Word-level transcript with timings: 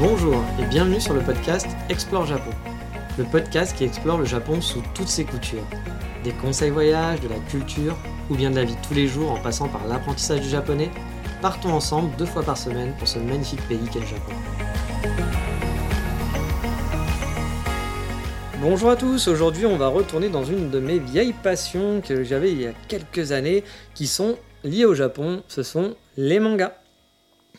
Bonjour 0.00 0.42
et 0.58 0.64
bienvenue 0.64 0.98
sur 0.98 1.12
le 1.12 1.20
podcast 1.20 1.66
Explore 1.90 2.24
Japon. 2.24 2.52
Le 3.18 3.24
podcast 3.24 3.76
qui 3.76 3.84
explore 3.84 4.16
le 4.16 4.24
Japon 4.24 4.62
sous 4.62 4.82
toutes 4.94 5.08
ses 5.08 5.26
coutures. 5.26 5.66
Des 6.24 6.30
conseils 6.30 6.70
voyages, 6.70 7.20
de 7.20 7.28
la 7.28 7.38
culture 7.50 7.98
ou 8.30 8.34
bien 8.34 8.50
de 8.50 8.56
la 8.56 8.64
vie 8.64 8.76
de 8.76 8.80
tous 8.80 8.94
les 8.94 9.06
jours 9.06 9.30
en 9.30 9.38
passant 9.38 9.68
par 9.68 9.86
l'apprentissage 9.86 10.40
du 10.40 10.48
japonais, 10.48 10.88
partons 11.42 11.74
ensemble 11.74 12.16
deux 12.16 12.24
fois 12.24 12.42
par 12.42 12.56
semaine 12.56 12.94
pour 12.98 13.08
ce 13.08 13.18
magnifique 13.18 13.60
pays 13.68 13.86
qu'est 13.92 14.00
le 14.00 14.06
Japon. 14.06 14.32
Bonjour 18.62 18.88
à 18.88 18.96
tous, 18.96 19.28
aujourd'hui 19.28 19.66
on 19.66 19.76
va 19.76 19.88
retourner 19.88 20.30
dans 20.30 20.44
une 20.44 20.70
de 20.70 20.80
mes 20.80 20.98
vieilles 20.98 21.34
passions 21.34 22.00
que 22.00 22.24
j'avais 22.24 22.52
il 22.52 22.62
y 22.62 22.66
a 22.66 22.72
quelques 22.88 23.32
années 23.32 23.64
qui 23.94 24.06
sont 24.06 24.38
liées 24.64 24.86
au 24.86 24.94
Japon, 24.94 25.42
ce 25.46 25.62
sont 25.62 25.94
les 26.16 26.40
mangas. 26.40 26.72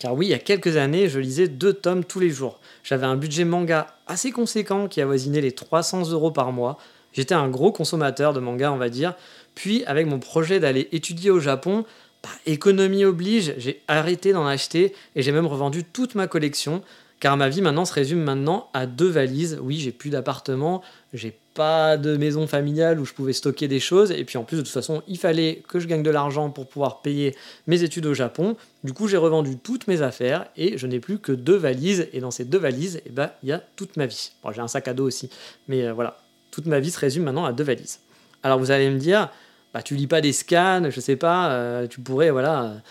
Car 0.01 0.15
oui, 0.15 0.25
il 0.25 0.29
y 0.29 0.33
a 0.33 0.39
quelques 0.39 0.77
années, 0.77 1.09
je 1.09 1.19
lisais 1.19 1.47
deux 1.47 1.73
tomes 1.73 2.03
tous 2.03 2.19
les 2.19 2.31
jours. 2.31 2.59
J'avais 2.83 3.05
un 3.05 3.15
budget 3.15 3.45
manga 3.45 3.85
assez 4.07 4.31
conséquent 4.31 4.87
qui 4.87 4.99
avoisinait 4.99 5.41
les 5.41 5.51
300 5.51 6.09
euros 6.09 6.31
par 6.31 6.51
mois. 6.51 6.79
J'étais 7.13 7.35
un 7.35 7.47
gros 7.49 7.71
consommateur 7.71 8.33
de 8.33 8.39
manga, 8.39 8.71
on 8.71 8.77
va 8.77 8.89
dire. 8.89 9.13
Puis, 9.53 9.83
avec 9.85 10.07
mon 10.07 10.17
projet 10.17 10.59
d'aller 10.59 10.89
étudier 10.91 11.29
au 11.29 11.39
Japon, 11.39 11.85
par 12.23 12.31
économie 12.47 13.05
oblige, 13.05 13.53
j'ai 13.59 13.83
arrêté 13.87 14.33
d'en 14.33 14.47
acheter 14.47 14.95
et 15.15 15.21
j'ai 15.21 15.31
même 15.31 15.45
revendu 15.45 15.83
toute 15.83 16.15
ma 16.15 16.25
collection 16.25 16.81
car 17.21 17.37
ma 17.37 17.49
vie 17.49 17.61
maintenant 17.61 17.85
se 17.85 17.93
résume 17.93 18.21
maintenant 18.21 18.69
à 18.73 18.87
deux 18.87 19.07
valises. 19.07 19.59
Oui, 19.61 19.77
j'ai 19.77 19.91
plus 19.91 20.09
d'appartement, 20.09 20.81
j'ai 21.13 21.37
pas 21.53 21.95
de 21.95 22.17
maison 22.17 22.47
familiale 22.47 22.99
où 22.99 23.05
je 23.05 23.13
pouvais 23.13 23.31
stocker 23.31 23.67
des 23.67 23.79
choses, 23.79 24.11
et 24.11 24.25
puis 24.25 24.37
en 24.37 24.43
plus 24.43 24.57
de 24.57 24.63
toute 24.63 24.71
façon, 24.71 25.03
il 25.07 25.19
fallait 25.19 25.63
que 25.67 25.79
je 25.79 25.87
gagne 25.87 26.01
de 26.01 26.09
l'argent 26.09 26.49
pour 26.49 26.67
pouvoir 26.67 27.01
payer 27.01 27.35
mes 27.67 27.83
études 27.83 28.07
au 28.07 28.15
Japon. 28.15 28.57
Du 28.83 28.93
coup, 28.93 29.07
j'ai 29.07 29.17
revendu 29.17 29.57
toutes 29.57 29.87
mes 29.87 30.01
affaires 30.01 30.47
et 30.57 30.79
je 30.79 30.87
n'ai 30.87 30.99
plus 30.99 31.19
que 31.19 31.31
deux 31.31 31.57
valises, 31.57 32.07
et 32.11 32.21
dans 32.21 32.31
ces 32.31 32.43
deux 32.43 32.57
valises, 32.57 33.01
eh 33.05 33.11
ben, 33.11 33.29
il 33.43 33.49
y 33.49 33.51
a 33.51 33.61
toute 33.75 33.97
ma 33.97 34.07
vie. 34.07 34.31
Bon, 34.43 34.51
j'ai 34.51 34.61
un 34.61 34.67
sac 34.67 34.87
à 34.87 34.95
dos 34.95 35.05
aussi, 35.05 35.29
mais 35.67 35.85
euh, 35.85 35.93
voilà, 35.93 36.17
toute 36.49 36.65
ma 36.65 36.79
vie 36.79 36.89
se 36.89 36.99
résume 36.99 37.23
maintenant 37.23 37.45
à 37.45 37.53
deux 37.53 37.63
valises. 37.63 37.99
Alors 38.41 38.57
vous 38.57 38.71
allez 38.71 38.89
me 38.89 38.97
dire, 38.97 39.29
bah, 39.75 39.83
tu 39.83 39.95
lis 39.95 40.07
pas 40.07 40.21
des 40.21 40.33
scans, 40.33 40.89
je 40.89 40.99
sais 40.99 41.17
pas, 41.17 41.51
euh, 41.51 41.85
tu 41.85 42.01
pourrais, 42.01 42.31
voilà 42.31 42.81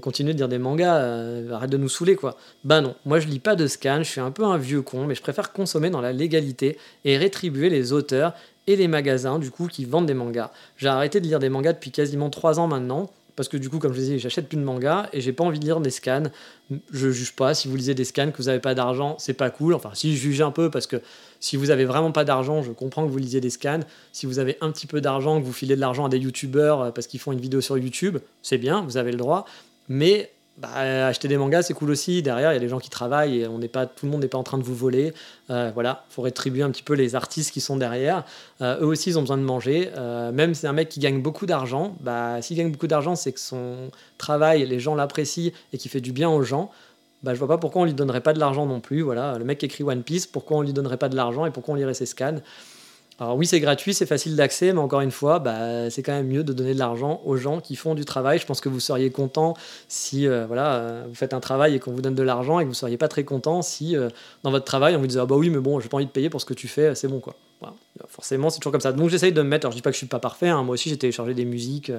continuer 0.00 0.32
de 0.32 0.36
dire 0.36 0.48
des 0.48 0.58
mangas, 0.58 0.96
euh, 0.98 1.50
arrête 1.52 1.70
de 1.70 1.76
nous 1.76 1.88
saouler 1.88 2.14
quoi. 2.14 2.36
Bah 2.64 2.80
non, 2.80 2.94
moi 3.04 3.18
je 3.18 3.26
lis 3.26 3.40
pas 3.40 3.56
de 3.56 3.66
scan, 3.66 3.98
je 3.98 4.10
suis 4.10 4.20
un 4.20 4.30
peu 4.30 4.44
un 4.44 4.56
vieux 4.56 4.82
con, 4.82 5.06
mais 5.06 5.14
je 5.14 5.22
préfère 5.22 5.52
consommer 5.52 5.90
dans 5.90 6.00
la 6.00 6.12
légalité 6.12 6.78
et 7.04 7.16
rétribuer 7.16 7.68
les 7.68 7.92
auteurs 7.92 8.34
et 8.66 8.76
les 8.76 8.86
magasins 8.86 9.38
du 9.38 9.50
coup 9.50 9.66
qui 9.66 9.84
vendent 9.84 10.06
des 10.06 10.14
mangas. 10.14 10.52
J'ai 10.76 10.88
arrêté 10.88 11.20
de 11.20 11.26
lire 11.26 11.40
des 11.40 11.48
mangas 11.48 11.72
depuis 11.72 11.90
quasiment 11.90 12.30
3 12.30 12.60
ans 12.60 12.68
maintenant, 12.68 13.10
parce 13.40 13.48
que 13.48 13.56
du 13.56 13.70
coup, 13.70 13.78
comme 13.78 13.94
je 13.94 14.00
disais, 14.00 14.18
j'achète 14.18 14.50
plus 14.50 14.58
de 14.58 14.62
mangas 14.62 15.08
et 15.14 15.22
j'ai 15.22 15.32
pas 15.32 15.42
envie 15.44 15.58
de 15.58 15.64
lire 15.64 15.80
des 15.80 15.88
scans. 15.88 16.24
Je 16.92 17.10
juge 17.10 17.32
pas. 17.32 17.54
Si 17.54 17.68
vous 17.68 17.76
lisez 17.76 17.94
des 17.94 18.04
scans, 18.04 18.30
que 18.30 18.36
vous 18.36 18.48
n'avez 18.48 18.60
pas 18.60 18.74
d'argent, 18.74 19.16
c'est 19.18 19.32
pas 19.32 19.48
cool. 19.48 19.72
Enfin, 19.72 19.92
si 19.94 20.14
je 20.14 20.20
juge 20.20 20.42
un 20.42 20.50
peu, 20.50 20.70
parce 20.70 20.86
que 20.86 21.00
si 21.40 21.56
vous 21.56 21.70
avez 21.70 21.86
vraiment 21.86 22.12
pas 22.12 22.24
d'argent, 22.24 22.62
je 22.62 22.70
comprends 22.72 23.02
que 23.06 23.10
vous 23.10 23.16
lisiez 23.16 23.40
des 23.40 23.48
scans. 23.48 23.80
Si 24.12 24.26
vous 24.26 24.40
avez 24.40 24.58
un 24.60 24.70
petit 24.70 24.86
peu 24.86 25.00
d'argent, 25.00 25.40
que 25.40 25.46
vous 25.46 25.54
filez 25.54 25.74
de 25.74 25.80
l'argent 25.80 26.04
à 26.04 26.10
des 26.10 26.18
youtubeurs 26.18 26.82
euh, 26.82 26.90
parce 26.90 27.06
qu'ils 27.06 27.18
font 27.18 27.32
une 27.32 27.40
vidéo 27.40 27.62
sur 27.62 27.78
YouTube, 27.78 28.18
c'est 28.42 28.58
bien, 28.58 28.82
vous 28.82 28.98
avez 28.98 29.10
le 29.10 29.16
droit. 29.16 29.46
Mais 29.88 30.30
bah, 30.60 31.06
acheter 31.06 31.26
des 31.26 31.38
mangas, 31.38 31.62
c'est 31.62 31.74
cool 31.74 31.90
aussi. 31.90 32.20
Derrière, 32.22 32.52
il 32.52 32.54
y 32.54 32.58
a 32.58 32.60
des 32.60 32.68
gens 32.68 32.80
qui 32.80 32.90
travaillent 32.90 33.40
et 33.40 33.46
on 33.46 33.58
pas, 33.60 33.86
tout 33.86 34.04
le 34.04 34.12
monde 34.12 34.20
n'est 34.20 34.28
pas 34.28 34.36
en 34.36 34.42
train 34.42 34.58
de 34.58 34.62
vous 34.62 34.74
voler. 34.74 35.14
Euh, 35.48 35.70
voilà, 35.72 36.04
faut 36.10 36.20
rétribuer 36.20 36.62
un 36.62 36.70
petit 36.70 36.82
peu 36.82 36.92
les 36.92 37.14
artistes 37.14 37.50
qui 37.50 37.62
sont 37.62 37.78
derrière. 37.78 38.24
Euh, 38.60 38.78
eux 38.80 38.86
aussi, 38.86 39.08
ils 39.08 39.18
ont 39.18 39.22
besoin 39.22 39.38
de 39.38 39.42
manger. 39.42 39.90
Euh, 39.96 40.32
même 40.32 40.52
si 40.52 40.60
c'est 40.60 40.66
un 40.66 40.74
mec 40.74 40.90
qui 40.90 41.00
gagne 41.00 41.22
beaucoup 41.22 41.46
d'argent, 41.46 41.96
bah, 42.00 42.42
s'il 42.42 42.58
gagne 42.58 42.70
beaucoup 42.70 42.88
d'argent, 42.88 43.16
c'est 43.16 43.32
que 43.32 43.40
son 43.40 43.90
travail, 44.18 44.66
les 44.66 44.80
gens 44.80 44.94
l'apprécient 44.94 45.50
et 45.72 45.78
qui 45.78 45.88
fait 45.88 46.02
du 46.02 46.12
bien 46.12 46.28
aux 46.28 46.42
gens. 46.42 46.70
Bah, 47.22 47.32
je 47.32 47.38
vois 47.38 47.48
pas 47.48 47.58
pourquoi 47.58 47.82
on 47.82 47.84
lui 47.86 47.94
donnerait 47.94 48.20
pas 48.20 48.34
de 48.34 48.38
l'argent 48.38 48.66
non 48.66 48.80
plus. 48.80 49.00
Voilà, 49.00 49.38
le 49.38 49.44
mec 49.46 49.58
qui 49.58 49.66
écrit 49.66 49.82
One 49.82 50.02
Piece, 50.02 50.26
pourquoi 50.26 50.58
on 50.58 50.62
lui 50.62 50.74
donnerait 50.74 50.98
pas 50.98 51.08
de 51.08 51.16
l'argent 51.16 51.46
et 51.46 51.50
pourquoi 51.50 51.72
on 51.72 51.76
lirait 51.78 51.94
ses 51.94 52.06
scans? 52.06 52.40
Alors 53.20 53.36
oui, 53.36 53.46
c'est 53.46 53.60
gratuit, 53.60 53.92
c'est 53.92 54.06
facile 54.06 54.34
d'accès, 54.34 54.72
mais 54.72 54.78
encore 54.78 55.02
une 55.02 55.10
fois, 55.10 55.40
bah, 55.40 55.90
c'est 55.90 56.02
quand 56.02 56.12
même 56.12 56.26
mieux 56.26 56.42
de 56.42 56.54
donner 56.54 56.72
de 56.72 56.78
l'argent 56.78 57.20
aux 57.26 57.36
gens 57.36 57.60
qui 57.60 57.76
font 57.76 57.94
du 57.94 58.06
travail. 58.06 58.38
Je 58.38 58.46
pense 58.46 58.62
que 58.62 58.70
vous 58.70 58.80
seriez 58.80 59.10
content 59.10 59.52
si 59.88 60.26
euh, 60.26 60.46
voilà, 60.46 60.76
euh, 60.76 61.04
vous 61.06 61.14
faites 61.14 61.34
un 61.34 61.40
travail 61.40 61.74
et 61.74 61.80
qu'on 61.80 61.92
vous 61.92 62.00
donne 62.00 62.14
de 62.14 62.22
l'argent 62.22 62.60
et 62.60 62.62
que 62.62 62.68
vous 62.68 62.72
ne 62.72 62.76
seriez 62.76 62.96
pas 62.96 63.08
très 63.08 63.24
content 63.24 63.60
si 63.60 63.94
euh, 63.94 64.08
dans 64.42 64.50
votre 64.50 64.64
travail 64.64 64.96
on 64.96 65.00
vous 65.00 65.06
disait 65.06 65.20
ah 65.20 65.26
bah 65.26 65.36
oui 65.36 65.50
mais 65.50 65.58
bon 65.58 65.80
j'ai 65.80 65.90
pas 65.90 65.98
envie 65.98 66.06
de 66.06 66.10
payer 66.10 66.30
pour 66.30 66.40
ce 66.40 66.46
que 66.46 66.54
tu 66.54 66.66
fais, 66.66 66.94
c'est 66.94 67.08
bon 67.08 67.20
quoi. 67.20 67.36
Forcément 68.08 68.48
c'est 68.48 68.58
toujours 68.58 68.72
comme 68.72 68.80
ça. 68.80 68.92
Donc 68.92 69.10
j'essaye 69.10 69.32
de 69.32 69.42
me 69.42 69.48
mettre, 69.48 69.66
alors 69.66 69.72
je 69.72 69.76
dis 69.76 69.82
pas 69.82 69.90
que 69.90 69.94
je 69.94 69.98
suis 69.98 70.06
pas 70.06 70.18
parfait, 70.18 70.48
hein. 70.48 70.62
moi 70.62 70.72
aussi 70.72 70.88
j'ai 70.88 70.96
téléchargé 70.96 71.34
des 71.34 71.44
musiques 71.44 71.92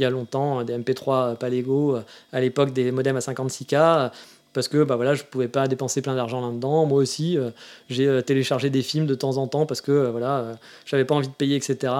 il 0.00 0.02
y 0.02 0.04
a 0.04 0.10
longtemps, 0.10 0.64
des 0.64 0.76
MP3 0.76 1.36
pas 1.36 1.48
légaux, 1.48 1.98
à 2.32 2.40
l'époque 2.40 2.72
des 2.72 2.90
modems 2.90 3.16
à 3.16 3.20
56K 3.20 4.10
parce 4.54 4.68
que 4.68 4.84
bah 4.84 4.96
voilà, 4.96 5.14
je 5.14 5.24
pouvais 5.24 5.48
pas 5.48 5.68
dépenser 5.68 6.00
plein 6.00 6.14
d'argent 6.14 6.40
là-dedans. 6.40 6.86
Moi 6.86 6.98
aussi, 6.98 7.36
euh, 7.36 7.50
j'ai 7.90 8.06
euh, 8.06 8.22
téléchargé 8.22 8.70
des 8.70 8.82
films 8.82 9.06
de 9.06 9.14
temps 9.14 9.36
en 9.36 9.48
temps 9.48 9.66
parce 9.66 9.80
que 9.80 9.92
euh, 9.92 10.10
voilà, 10.10 10.56
j'avais 10.86 11.04
pas 11.04 11.16
envie 11.16 11.28
de 11.28 11.32
payer, 11.32 11.56
etc. 11.56 11.92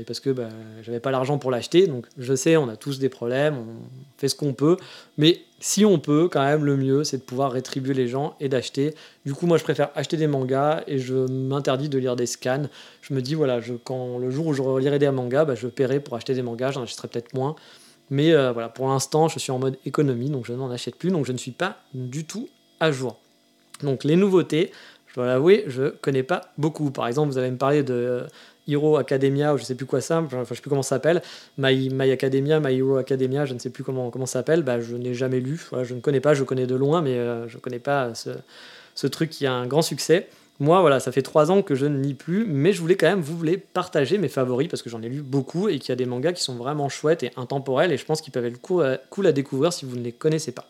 et 0.00 0.04
parce 0.04 0.18
que 0.18 0.30
bah, 0.30 0.48
j'avais 0.82 1.00
pas 1.00 1.10
l'argent 1.10 1.38
pour 1.38 1.50
l'acheter. 1.50 1.86
Donc 1.86 2.06
je 2.16 2.34
sais, 2.34 2.56
on 2.56 2.68
a 2.68 2.76
tous 2.76 2.98
des 2.98 3.10
problèmes, 3.10 3.56
on 3.58 4.18
fait 4.18 4.28
ce 4.28 4.34
qu'on 4.34 4.54
peut, 4.54 4.78
mais 5.18 5.42
si 5.60 5.84
on 5.84 5.98
peut, 5.98 6.28
quand 6.30 6.42
même, 6.42 6.64
le 6.64 6.76
mieux, 6.76 7.04
c'est 7.04 7.18
de 7.18 7.22
pouvoir 7.22 7.52
rétribuer 7.52 7.92
les 7.92 8.06
gens 8.06 8.36
et 8.40 8.48
d'acheter. 8.48 8.94
Du 9.26 9.34
coup, 9.34 9.46
moi, 9.46 9.58
je 9.58 9.64
préfère 9.64 9.90
acheter 9.96 10.16
des 10.16 10.28
mangas 10.28 10.84
et 10.86 10.98
je 10.98 11.14
m'interdis 11.14 11.88
de 11.88 11.98
lire 11.98 12.14
des 12.14 12.26
scans. 12.26 12.68
Je 13.02 13.12
me 13.12 13.20
dis, 13.20 13.34
voilà, 13.34 13.60
quand 13.84 14.18
le 14.18 14.30
jour 14.30 14.46
où 14.46 14.54
je 14.54 14.62
relirai 14.62 14.98
des 15.00 15.10
mangas, 15.10 15.44
bah, 15.44 15.56
je 15.56 15.66
paierai 15.66 15.98
pour 16.00 16.14
acheter 16.14 16.34
des 16.34 16.42
mangas, 16.42 16.72
j'en 16.72 16.82
achèterai 16.82 17.08
peut-être 17.08 17.34
moins. 17.34 17.56
Mais 18.10 18.32
euh, 18.32 18.52
voilà, 18.52 18.68
pour 18.68 18.88
l'instant, 18.88 19.28
je 19.28 19.38
suis 19.38 19.52
en 19.52 19.58
mode 19.58 19.76
économie, 19.84 20.30
donc 20.30 20.46
je 20.46 20.52
n'en 20.52 20.70
achète 20.70 20.96
plus, 20.96 21.10
donc 21.10 21.26
je 21.26 21.32
ne 21.32 21.38
suis 21.38 21.50
pas 21.50 21.76
du 21.94 22.24
tout 22.24 22.48
à 22.80 22.90
jour. 22.90 23.18
Donc 23.82 24.04
les 24.04 24.16
nouveautés, 24.16 24.72
je 25.06 25.14
dois 25.14 25.26
l'avouer, 25.26 25.64
je 25.66 25.82
ne 25.82 25.88
connais 25.90 26.22
pas 26.22 26.52
beaucoup. 26.58 26.90
Par 26.90 27.06
exemple, 27.06 27.30
vous 27.30 27.38
allez 27.38 27.50
me 27.50 27.56
parler 27.56 27.82
de 27.82 27.94
euh, 27.94 28.26
Hero 28.66 28.96
Academia, 28.96 29.54
ou 29.54 29.58
je 29.58 29.64
sais 29.64 29.74
plus 29.74 29.86
quoi 29.86 30.00
ça, 30.00 30.20
enfin, 30.20 30.44
je 30.44 30.54
sais 30.54 30.60
plus 30.60 30.70
comment 30.70 30.82
ça 30.82 30.96
s'appelle, 30.96 31.22
My, 31.56 31.90
My, 31.90 32.10
Academia, 32.10 32.60
My 32.60 32.74
Hero 32.74 32.96
Academia, 32.96 33.44
je 33.44 33.54
ne 33.54 33.58
sais 33.58 33.70
plus 33.70 33.84
comment, 33.84 34.10
ça 34.26 34.26
s'appelle, 34.26 34.62
bah, 34.62 34.80
je 34.80 34.96
n'ai 34.96 35.14
jamais 35.14 35.40
lu, 35.40 35.60
je 35.82 35.94
ne 35.94 36.00
connais 36.00 36.20
pas, 36.20 36.34
je 36.34 36.44
connais 36.44 36.66
de 36.66 36.74
loin, 36.74 37.02
mais 37.02 37.14
euh, 37.14 37.48
je 37.48 37.56
ne 37.56 37.60
connais 37.60 37.78
pas 37.78 38.12
ce 38.14 39.06
truc 39.06 39.30
qui 39.30 39.46
a 39.46 39.52
un 39.52 39.66
grand 39.66 39.82
succès. 39.82 40.28
Moi, 40.60 40.80
voilà, 40.80 40.98
ça 40.98 41.12
fait 41.12 41.22
trois 41.22 41.52
ans 41.52 41.62
que 41.62 41.76
je 41.76 41.86
ne 41.86 42.02
lis 42.02 42.14
plus, 42.14 42.44
mais 42.44 42.72
je 42.72 42.80
voulais 42.80 42.96
quand 42.96 43.06
même 43.06 43.20
vous 43.20 43.36
voulez 43.36 43.56
partager 43.58 44.18
mes 44.18 44.28
favoris 44.28 44.68
parce 44.68 44.82
que 44.82 44.90
j'en 44.90 45.00
ai 45.02 45.08
lu 45.08 45.22
beaucoup 45.22 45.68
et 45.68 45.78
qu'il 45.78 45.90
y 45.90 45.92
a 45.92 45.96
des 45.96 46.04
mangas 46.06 46.32
qui 46.32 46.42
sont 46.42 46.56
vraiment 46.56 46.88
chouettes 46.88 47.22
et 47.22 47.30
intemporels 47.36 47.92
et 47.92 47.96
je 47.96 48.04
pense 48.04 48.20
qu'ils 48.20 48.32
peuvent 48.32 48.44
être 48.44 48.60
cool 48.60 49.26
à, 49.26 49.32
découvrir 49.32 49.72
si 49.72 49.84
vous 49.84 49.96
ne 49.96 50.02
les 50.02 50.12
connaissez 50.12 50.50
pas. 50.50 50.66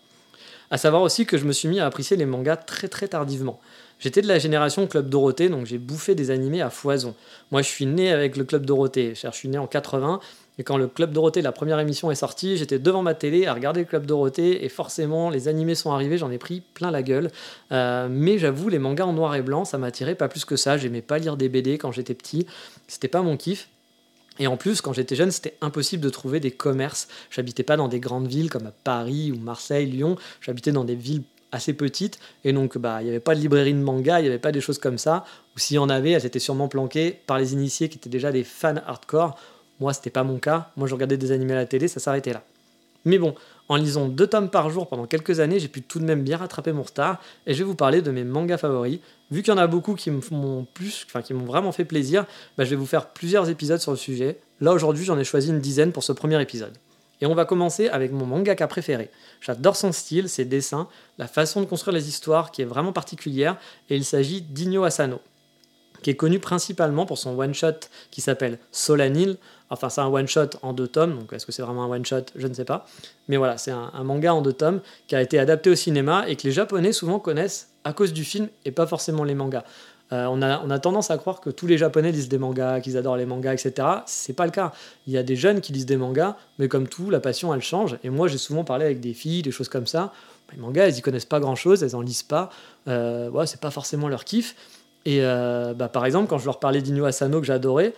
À 0.71 0.77
savoir 0.77 1.01
aussi 1.01 1.25
que 1.25 1.39
je 1.39 1.47
me 1.47 1.53
suis 1.53 1.69
mis 1.69 1.81
à 1.81 1.87
apprécier 1.87 2.19
les 2.19 2.27
mangas 2.27 2.57
très 2.57 2.89
très 2.89 3.09
tardivement. 3.09 3.61
J'étais 3.99 4.21
de 4.21 4.29
la 4.29 4.39
génération 4.39 4.87
Club 4.87 5.09
Dorothée, 5.09 5.49
donc 5.49 5.65
j'ai 5.65 5.79
bouffé 5.79 6.15
des 6.15 6.31
animés 6.31 6.61
à 6.61 6.69
foison. 6.69 7.15
Moi, 7.51 7.63
je 7.63 7.69
suis 7.69 7.87
né 7.87 8.13
avec 8.13 8.37
le 8.37 8.45
Club 8.45 8.67
Dorothée. 8.67 9.15
Je 9.15 9.29
suis 9.33 9.49
né 9.49 9.59
en 9.59 9.67
80 9.67 10.21
et 10.59 10.65
quand 10.65 10.77
le 10.77 10.89
Club 10.89 11.13
Dorothée, 11.13 11.41
la 11.41 11.53
première 11.53 11.79
émission 11.79 12.11
est 12.11 12.17
sortie, 12.17 12.57
j'étais 12.57 12.81
devant 12.81 13.03
ma 13.03 13.15
télé 13.15 13.47
à 13.47 13.55
regarder 13.55 13.81
le 13.81 13.87
Club 13.87 14.07
Dorothée 14.07 14.65
et 14.65 14.69
forcément 14.69 15.31
les 15.31 15.47
animés 15.47 15.77
sont 15.77 15.93
arrivés, 15.93 16.19
j'en 16.19 16.33
ai 16.33 16.39
pris 16.39 16.63
plein 16.75 16.91
la 16.91 17.05
gueule. 17.05 17.31
Euh, 17.71 18.09
mais 18.11 18.39
j'avoue, 18.39 18.69
les 18.69 18.81
mangas 18.81 19.05
en 19.05 19.13
noir 19.13 19.37
et 19.37 19.43
blanc, 19.43 19.65
ça 19.65 19.79
m'attirait 19.79 20.17
pas 20.17 20.29
plus 20.29 20.45
que 20.45 20.57
ça. 20.57 20.77
J'aimais 20.77 21.03
pas 21.03 21.19
lire 21.19 21.37
des 21.37 21.49
BD 21.49 21.79
quand 21.79 21.93
j'étais 21.93 22.15
petit, 22.15 22.47
c'était 22.89 23.09
pas 23.09 23.23
mon 23.23 23.37
kiff. 23.37 23.69
Et 24.41 24.47
en 24.47 24.57
plus, 24.57 24.81
quand 24.81 24.93
j'étais 24.93 25.17
jeune, 25.17 25.31
c'était 25.31 25.57
impossible 25.61 26.03
de 26.03 26.11
trouver 26.11 26.41
des 26.41 26.53
commerces. 26.53 27.09
J'habitais 27.31 27.65
pas 27.65 27.77
dans 27.77 27.89
des 27.89 28.01
grandes 28.01 28.29
villes 28.29 28.51
comme 28.51 28.71
Paris 28.85 29.33
ou 29.33 29.39
Marseille, 29.39 29.87
Lyon. 29.87 30.17
J'habitais 30.41 30.73
dans 30.73 30.85
des 30.85 30.95
villes 30.95 31.23
assez 31.51 31.73
petites 31.73 32.19
et 32.45 32.53
donc 32.53 32.77
bah 32.77 32.99
il 33.01 33.05
n'y 33.05 33.11
avait 33.11 33.21
pas 33.21 33.35
de 33.35 33.41
librairie 33.41 33.73
de 33.73 33.79
manga, 33.79 34.21
il 34.21 34.25
n'y 34.25 34.29
avait 34.29 34.39
pas 34.39 34.53
des 34.53 34.61
choses 34.61 34.79
comme 34.79 34.99
ça. 34.99 35.25
Ou 35.55 35.59
s'il 35.59 35.77
y 35.77 35.79
en 35.79 35.89
avait, 35.89 36.11
elles 36.11 36.27
étaient 36.27 36.39
sûrement 36.39 36.69
planquées 36.69 37.21
par 37.27 37.39
les 37.39 37.53
initiés 37.53 37.89
qui 37.89 37.97
étaient 37.97 38.11
déjà 38.11 38.33
des 38.33 38.45
fans 38.45 38.77
hardcore 38.87 39.39
moi, 39.81 39.93
c'était 39.93 40.11
pas 40.11 40.25
mon 40.25 40.39
cas. 40.39 40.71
Moi, 40.77 40.89
je 40.89 40.95
regardais 40.95 41.17
des 41.17 41.33
animés 41.33 41.55
à 41.55 41.57
la 41.57 41.67
télé, 41.67 41.89
ça 41.89 42.01
s'arrêtait 42.01 42.33
là. 42.33 42.43
Mais 43.05 43.19
bon, 43.19 43.35
en 43.69 43.77
lisant 43.77 44.09
deux 44.09 44.27
tomes 44.27 44.51
par 44.51 44.71
jour 44.71 44.89
pendant 44.89 45.07
quelques 45.07 45.41
années, 45.41 45.61
j'ai 45.61 45.69
pu 45.69 45.83
tout 45.83 45.99
de 45.99 46.05
même 46.05 46.23
bien 46.23 46.37
rattraper 46.37 46.73
mon 46.73 46.83
retard 46.83 47.21
et 47.47 47.55
je 47.55 47.59
vais 47.59 47.65
vous 47.65 47.75
parler 47.75 48.03
de 48.03 48.11
mes 48.11 48.25
mangas 48.25 48.59
favoris. 48.59 48.99
Vu 49.31 49.43
qu'il 49.43 49.53
y 49.53 49.57
en 49.57 49.59
a 49.59 49.67
beaucoup 49.67 49.95
qui 49.95 50.11
m'ont 50.11 50.67
plus, 50.75 51.07
enfin 51.07 51.23
qui 51.23 51.33
m'ont 51.33 51.45
vraiment 51.45 51.73
fait 51.73 51.85
plaisir, 51.85 52.27
bah, 52.57 52.65
je 52.65 52.71
vais 52.71 52.77
vous 52.77 52.87
faire 52.87 53.07
plusieurs 53.11 53.49
épisodes 53.49 53.81
sur 53.81 53.93
le 53.93 53.97
sujet. 53.97 54.39
Là 54.61 54.73
aujourd'hui, 54.73 55.05
j'en 55.05 55.19
ai 55.19 55.25
choisi 55.25 55.51
une 55.51 55.61
dizaine 55.61 55.93
pour 55.93 56.03
ce 56.03 56.13
premier 56.13 56.41
épisode. 56.43 56.73
Et 57.21 57.27
on 57.27 57.35
va 57.35 57.45
commencer 57.45 57.89
avec 57.89 58.13
mon 58.13 58.27
mangaka 58.27 58.67
préféré. 58.67 59.11
J'adore 59.41 59.77
son 59.77 59.93
style, 59.93 60.29
ses 60.29 60.45
dessins, 60.45 60.89
la 61.19 61.27
façon 61.27 61.61
de 61.61 61.67
construire 61.67 61.95
les 61.95 62.09
histoires 62.09 62.51
qui 62.51 62.63
est 62.63 62.67
vraiment 62.67 62.93
particulière, 62.93 63.57
et 63.91 63.97
il 63.97 64.05
s'agit 64.05 64.41
d'Inyo 64.41 64.85
Asano, 64.85 65.21
qui 66.03 66.11
est 66.11 66.17
connu 66.17 66.39
principalement 66.39 67.07
pour 67.07 67.19
son 67.19 67.39
one-shot 67.39 67.89
qui 68.11 68.21
s'appelle 68.21 68.59
Solanil. 68.73 69.37
Enfin, 69.71 69.89
c'est 69.89 70.01
un 70.01 70.09
one-shot 70.09 70.51
en 70.63 70.73
deux 70.73 70.89
tomes, 70.89 71.19
donc 71.19 71.33
est-ce 71.33 71.45
que 71.45 71.53
c'est 71.53 71.63
vraiment 71.63 71.85
un 71.85 71.91
one-shot 71.91 72.25
Je 72.37 72.47
ne 72.47 72.55
sais 72.55 72.65
pas. 72.65 72.87
Mais 73.29 73.37
voilà, 73.37 73.59
c'est 73.59 73.71
un, 73.71 73.91
manga 74.05 74.33
en 74.33 74.41
deux 74.41 74.53
tomes 74.53 74.81
qui 75.07 75.17
a 75.17 75.23
été 75.23 75.39
adapté 75.39 75.71
au 75.71 75.75
cinéma 75.75 76.25
et 76.29 76.37
que 76.37 76.45
les 76.45 76.53
Japonais 76.53 76.93
souvent 76.93 77.19
connaissent 77.19 77.71
à 77.85 77.93
cause 77.93 78.13
du 78.13 78.25
film 78.25 78.49
et 78.65 78.71
pas 78.71 78.87
forcément 78.87 79.25
les 79.25 79.35
mangas. 79.35 79.65
Euh, 80.11 80.25
on, 80.31 80.41
a, 80.41 80.63
on, 80.65 80.71
a, 80.71 80.79
tendance 80.79 81.11
à 81.11 81.19
croire 81.19 81.41
que 81.41 81.51
tous 81.51 81.67
les 81.67 81.77
Japonais 81.77 82.13
lisent 82.13 82.31
des 82.31 82.39
mangas, 82.39 82.81
qu'ils 82.81 82.97
adorent 82.97 83.19
les 83.19 83.27
mangas, 83.27 83.53
etc. 83.53 83.87
C'est 84.07 84.33
pas 84.33 84.47
le 84.47 84.53
cas. 84.53 84.73
Il 85.07 85.13
y 85.13 85.19
a 85.19 85.23
des 85.23 85.37
jeunes 85.37 85.61
qui 85.61 85.75
lisent 85.75 85.85
des 85.85 85.99
mangas, 85.99 86.37
mais 86.59 86.69
comme 86.69 86.89
tout, 86.89 87.11
la 87.11 87.21
passion, 87.21 87.53
elle 87.53 87.61
change. 87.61 87.99
Et 88.03 88.09
moi, 88.09 88.27
j'ai 88.27 88.39
souvent 88.39 88.65
parlé 88.65 88.87
avec 88.87 89.01
des 89.01 89.13
filles, 89.13 89.43
des 89.43 89.51
choses 89.51 89.69
comme 89.69 89.87
ça. 89.87 90.15
Les 90.53 90.59
mangas, 90.59 90.87
elles 90.87 90.97
y 90.97 91.03
connaissent 91.03 91.27
pas 91.27 91.41
grand-chose, 91.41 91.83
elles 91.83 91.95
en 91.95 92.01
lisent 92.01 92.23
pas. 92.23 92.49
Euh, 92.89 93.29
ouais, 93.29 93.47
c'est 93.47 93.61
pas 93.61 93.71
forcément 93.71 94.09
leur 94.09 94.25
kiff. 94.25 94.55
Et 95.09 95.21
euh, 95.23 95.73
bah, 95.73 95.89
par 95.89 96.05
exemple, 96.05 96.29
quand 96.29 96.37
je 96.37 96.45
leur 96.45 96.61
parlais 96.61 96.83
d'Inu 96.83 97.07
Asano 97.07 97.41
que 97.41 97.47
j'adorais, 97.47 97.95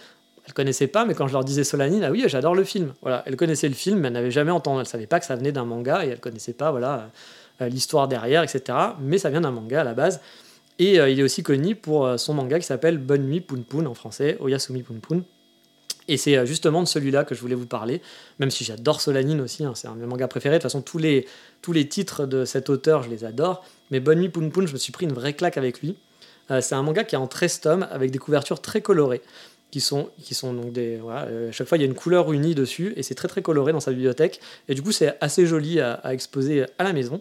elles 0.46 0.52
connaissaient 0.52 0.86
pas, 0.86 1.04
mais 1.04 1.14
quand 1.14 1.26
je 1.26 1.32
leur 1.32 1.42
disais 1.42 1.64
Solanine, 1.64 2.04
ah 2.04 2.12
oui, 2.12 2.22
j'adore 2.28 2.54
le 2.54 2.62
film. 2.62 2.94
Voilà, 3.02 3.24
elles 3.26 3.34
connaissaient 3.34 3.68
le 3.68 3.74
film, 3.74 3.98
mais 3.98 4.06
elles 4.06 4.14
n'avaient 4.14 4.30
jamais 4.30 4.52
entendu. 4.52 4.80
Elles 4.80 4.86
savaient 4.86 5.08
pas 5.08 5.18
que 5.18 5.26
ça 5.26 5.34
venait 5.34 5.50
d'un 5.50 5.64
manga 5.64 6.06
et 6.06 6.10
elles 6.10 6.20
connaissaient 6.20 6.52
pas, 6.52 6.70
voilà, 6.70 7.10
l'histoire 7.58 8.06
derrière, 8.06 8.44
etc. 8.44 8.78
Mais 9.00 9.18
ça 9.18 9.28
vient 9.28 9.40
d'un 9.40 9.50
manga 9.50 9.80
à 9.80 9.84
la 9.84 9.94
base. 9.94 10.20
Et 10.78 11.00
euh, 11.00 11.10
il 11.10 11.18
est 11.18 11.22
aussi 11.24 11.42
connu 11.42 11.74
pour 11.74 12.06
euh, 12.06 12.16
son 12.16 12.32
manga 12.32 12.60
qui 12.60 12.66
s'appelle 12.66 12.96
Bonne 12.98 13.24
nuit 13.24 13.40
Poun 13.40 13.64
Poun 13.64 13.88
en 13.88 13.94
français, 13.94 14.36
Oyasumi 14.38 14.84
Poun 14.84 15.00
Poun. 15.00 15.24
Et 16.08 16.16
c'est 16.16 16.38
euh, 16.38 16.46
justement 16.46 16.80
de 16.80 16.88
celui-là 16.88 17.24
que 17.24 17.34
je 17.34 17.40
voulais 17.40 17.54
vous 17.54 17.66
parler, 17.66 18.00
même 18.38 18.50
si 18.50 18.64
j'adore 18.64 19.00
Solanine 19.00 19.42
aussi, 19.42 19.62
hein, 19.62 19.72
c'est 19.74 19.88
un 19.88 19.94
de 19.94 20.00
mes 20.00 20.06
mangas 20.06 20.28
préférés. 20.28 20.54
De 20.54 20.62
toute 20.62 20.70
façon, 20.70 20.80
tous 20.80 20.96
les, 20.96 21.26
tous 21.60 21.72
les 21.72 21.86
titres 21.86 22.24
de 22.24 22.46
cet 22.46 22.70
auteur, 22.70 23.02
je 23.02 23.10
les 23.10 23.24
adore. 23.24 23.62
Mais 23.90 24.00
Bonne 24.00 24.20
nuit 24.20 24.30
Poun 24.30 24.50
Poun, 24.50 24.66
je 24.66 24.72
me 24.72 24.78
suis 24.78 24.92
pris 24.92 25.04
une 25.04 25.12
vraie 25.12 25.34
claque 25.34 25.58
avec 25.58 25.82
lui. 25.82 25.96
C'est 26.60 26.74
un 26.74 26.82
manga 26.82 27.04
qui 27.04 27.14
est 27.14 27.18
en 27.18 27.26
13 27.26 27.60
tomes, 27.60 27.88
avec 27.90 28.10
des 28.10 28.18
couvertures 28.18 28.60
très 28.60 28.80
colorées, 28.80 29.22
qui 29.70 29.80
sont, 29.80 30.10
qui 30.22 30.34
sont 30.34 30.52
donc 30.52 30.72
des. 30.72 30.96
Voilà, 30.96 31.28
à 31.48 31.52
chaque 31.52 31.68
fois, 31.68 31.78
il 31.78 31.82
y 31.82 31.84
a 31.84 31.86
une 31.86 31.94
couleur 31.94 32.32
unie 32.32 32.54
dessus, 32.54 32.92
et 32.96 33.02
c'est 33.02 33.14
très 33.14 33.28
très 33.28 33.42
coloré 33.42 33.72
dans 33.72 33.80
sa 33.80 33.92
bibliothèque. 33.92 34.40
Et 34.68 34.74
du 34.74 34.82
coup, 34.82 34.92
c'est 34.92 35.16
assez 35.20 35.46
joli 35.46 35.80
à, 35.80 36.00
exposer 36.12 36.66
à 36.78 36.84
la 36.84 36.92
maison. 36.92 37.20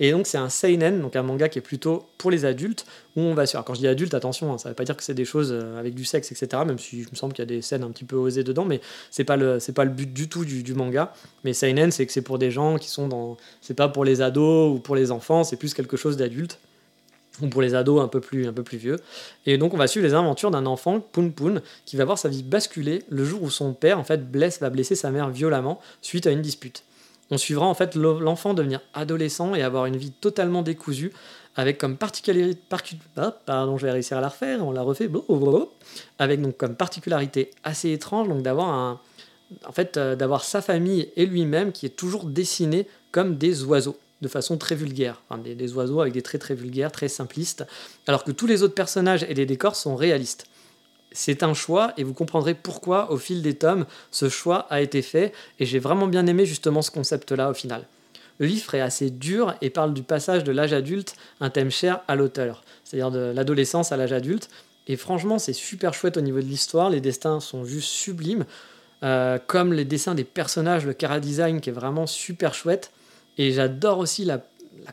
Et 0.00 0.12
donc 0.12 0.28
c'est 0.28 0.38
un 0.38 0.48
seinen, 0.48 1.00
donc 1.00 1.16
un 1.16 1.24
manga 1.24 1.48
qui 1.48 1.58
est 1.58 1.62
plutôt 1.62 2.06
pour 2.18 2.30
les 2.30 2.44
adultes, 2.44 2.86
où 3.16 3.20
on 3.20 3.34
va 3.34 3.46
sur. 3.46 3.64
Quand 3.64 3.74
je 3.74 3.80
dis 3.80 3.88
adulte, 3.88 4.14
attention, 4.14 4.52
hein, 4.52 4.58
ça 4.58 4.68
ne 4.68 4.70
veut 4.70 4.76
pas 4.76 4.84
dire 4.84 4.96
que 4.96 5.02
c'est 5.02 5.14
des 5.14 5.24
choses 5.24 5.50
euh, 5.50 5.76
avec 5.76 5.96
du 5.96 6.04
sexe, 6.04 6.30
etc. 6.30 6.62
Même 6.64 6.78
si 6.78 7.02
je 7.02 7.10
me 7.10 7.16
semble 7.16 7.32
qu'il 7.32 7.42
y 7.42 7.48
a 7.48 7.52
des 7.52 7.62
scènes 7.62 7.82
un 7.82 7.90
petit 7.90 8.04
peu 8.04 8.14
osées 8.14 8.44
dedans, 8.44 8.64
mais 8.64 8.80
c'est 9.10 9.24
pas 9.24 9.36
pas 9.36 9.84
le 9.84 9.90
but 9.90 10.12
du 10.12 10.28
tout 10.28 10.44
du, 10.44 10.74
manga. 10.74 11.12
Mais 11.42 11.52
seinen, 11.52 11.90
c'est 11.90 12.06
que 12.06 12.12
c'est 12.12 12.22
pour 12.22 12.38
des 12.38 12.52
gens 12.52 12.78
qui 12.78 12.88
sont 12.88 13.08
dans. 13.08 13.36
C'est 13.60 13.74
pas 13.74 13.88
pour 13.88 14.04
les 14.04 14.22
ados 14.22 14.72
ou 14.72 14.78
pour 14.78 14.94
les 14.94 15.10
enfants, 15.10 15.42
c'est 15.42 15.56
plus 15.56 15.74
quelque 15.74 15.96
chose 15.96 16.16
d'adulte 16.16 16.60
ou 17.42 17.48
pour 17.48 17.62
les 17.62 17.74
ados 17.74 18.02
un 18.02 18.08
peu 18.08 18.20
plus 18.20 18.46
un 18.46 18.52
peu 18.52 18.62
plus 18.62 18.78
vieux. 18.78 18.96
Et 19.46 19.58
donc 19.58 19.74
on 19.74 19.76
va 19.76 19.86
suivre 19.86 20.06
les 20.06 20.14
aventures 20.14 20.50
d'un 20.50 20.66
enfant, 20.66 21.00
Poun 21.00 21.32
Poun, 21.32 21.62
qui 21.84 21.96
va 21.96 22.04
voir 22.04 22.18
sa 22.18 22.28
vie 22.28 22.42
basculer 22.42 23.02
le 23.08 23.24
jour 23.24 23.42
où 23.42 23.50
son 23.50 23.72
père 23.72 23.98
en 23.98 24.04
fait 24.04 24.30
blesse 24.30 24.60
va 24.60 24.70
blesser 24.70 24.94
sa 24.94 25.10
mère 25.10 25.30
violemment 25.30 25.80
suite 26.02 26.26
à 26.26 26.30
une 26.30 26.42
dispute. 26.42 26.84
On 27.30 27.36
suivra 27.36 27.66
en 27.66 27.74
fait 27.74 27.94
l'enfant 27.94 28.54
devenir 28.54 28.80
adolescent 28.94 29.54
et 29.54 29.62
avoir 29.62 29.86
une 29.86 29.96
vie 29.96 30.12
totalement 30.12 30.62
décousue, 30.62 31.12
avec 31.56 31.76
comme 31.76 31.96
particularité, 31.96 32.58
ah, 33.16 33.32
pardon, 33.44 33.76
je 33.76 33.84
vais 33.84 33.92
réussir 33.92 34.16
à 34.16 34.20
la 34.20 34.28
refaire, 34.28 34.64
on 34.64 34.72
la 34.72 34.82
refait, 34.82 35.10
avec 36.18 36.40
donc 36.40 36.56
comme 36.56 36.74
particularité 36.74 37.50
assez 37.64 37.92
étrange 37.92 38.28
donc 38.28 38.42
d'avoir 38.42 38.68
un, 38.70 39.00
fait, 39.72 39.96
euh, 39.96 40.16
d'avoir 40.16 40.44
sa 40.44 40.62
famille 40.62 41.10
et 41.16 41.26
lui-même 41.26 41.72
qui 41.72 41.84
est 41.86 41.96
toujours 41.96 42.24
dessiné 42.24 42.86
comme 43.10 43.36
des 43.36 43.64
oiseaux 43.64 43.98
de 44.20 44.28
façon 44.28 44.58
très 44.58 44.74
vulgaire, 44.74 45.22
des, 45.44 45.72
oiseaux 45.74 46.00
avec 46.00 46.12
des 46.12 46.22
traits 46.22 46.40
très 46.40 46.54
vulgaires, 46.54 46.90
très 46.90 47.08
simplistes, 47.08 47.64
alors 48.06 48.24
que 48.24 48.32
tous 48.32 48.46
les 48.46 48.62
autres 48.62 48.74
personnages 48.74 49.24
et 49.28 49.34
les 49.34 49.46
décors 49.46 49.76
sont 49.76 49.96
réalistes 49.96 50.46
c'est 51.12 51.42
un 51.42 51.54
choix 51.54 51.92
et 51.96 52.04
vous 52.04 52.14
comprendrez 52.14 52.54
pourquoi 52.54 53.10
au 53.10 53.16
fil 53.16 53.42
des 53.42 53.54
tomes 53.54 53.86
ce 54.10 54.28
choix 54.28 54.66
a 54.70 54.80
été 54.80 55.02
fait 55.02 55.32
et 55.58 55.66
j'ai 55.66 55.78
vraiment 55.78 56.06
bien 56.06 56.26
aimé 56.26 56.46
justement 56.46 56.82
ce 56.82 56.90
concept-là 56.90 57.50
au 57.50 57.54
final. 57.54 57.86
Le 58.38 58.46
livre 58.46 58.74
est 58.74 58.80
assez 58.80 59.10
dur 59.10 59.54
et 59.60 59.70
parle 59.70 59.94
du 59.94 60.02
passage 60.02 60.44
de 60.44 60.52
l'âge 60.52 60.72
adulte, 60.72 61.16
un 61.40 61.50
thème 61.50 61.70
cher 61.70 62.00
à 62.06 62.14
l'auteur, 62.14 62.62
c'est-à-dire 62.84 63.10
de 63.10 63.32
l'adolescence 63.34 63.90
à 63.90 63.96
l'âge 63.96 64.12
adulte. 64.12 64.48
Et 64.86 64.96
franchement, 64.96 65.38
c'est 65.38 65.52
super 65.52 65.92
chouette 65.92 66.16
au 66.16 66.20
niveau 66.20 66.38
de 66.38 66.46
l'histoire, 66.46 66.88
les 66.88 67.00
destins 67.00 67.40
sont 67.40 67.64
juste 67.64 67.88
sublimes, 67.88 68.44
euh, 69.02 69.38
comme 69.46 69.72
les 69.72 69.84
dessins 69.84 70.14
des 70.14 70.24
personnages, 70.24 70.86
le 70.86 70.92
cara 70.92 71.20
design 71.20 71.60
qui 71.60 71.70
est 71.70 71.72
vraiment 71.72 72.06
super 72.06 72.54
chouette. 72.54 72.92
Et 73.38 73.52
j'adore 73.52 73.98
aussi 73.98 74.24
la 74.24 74.42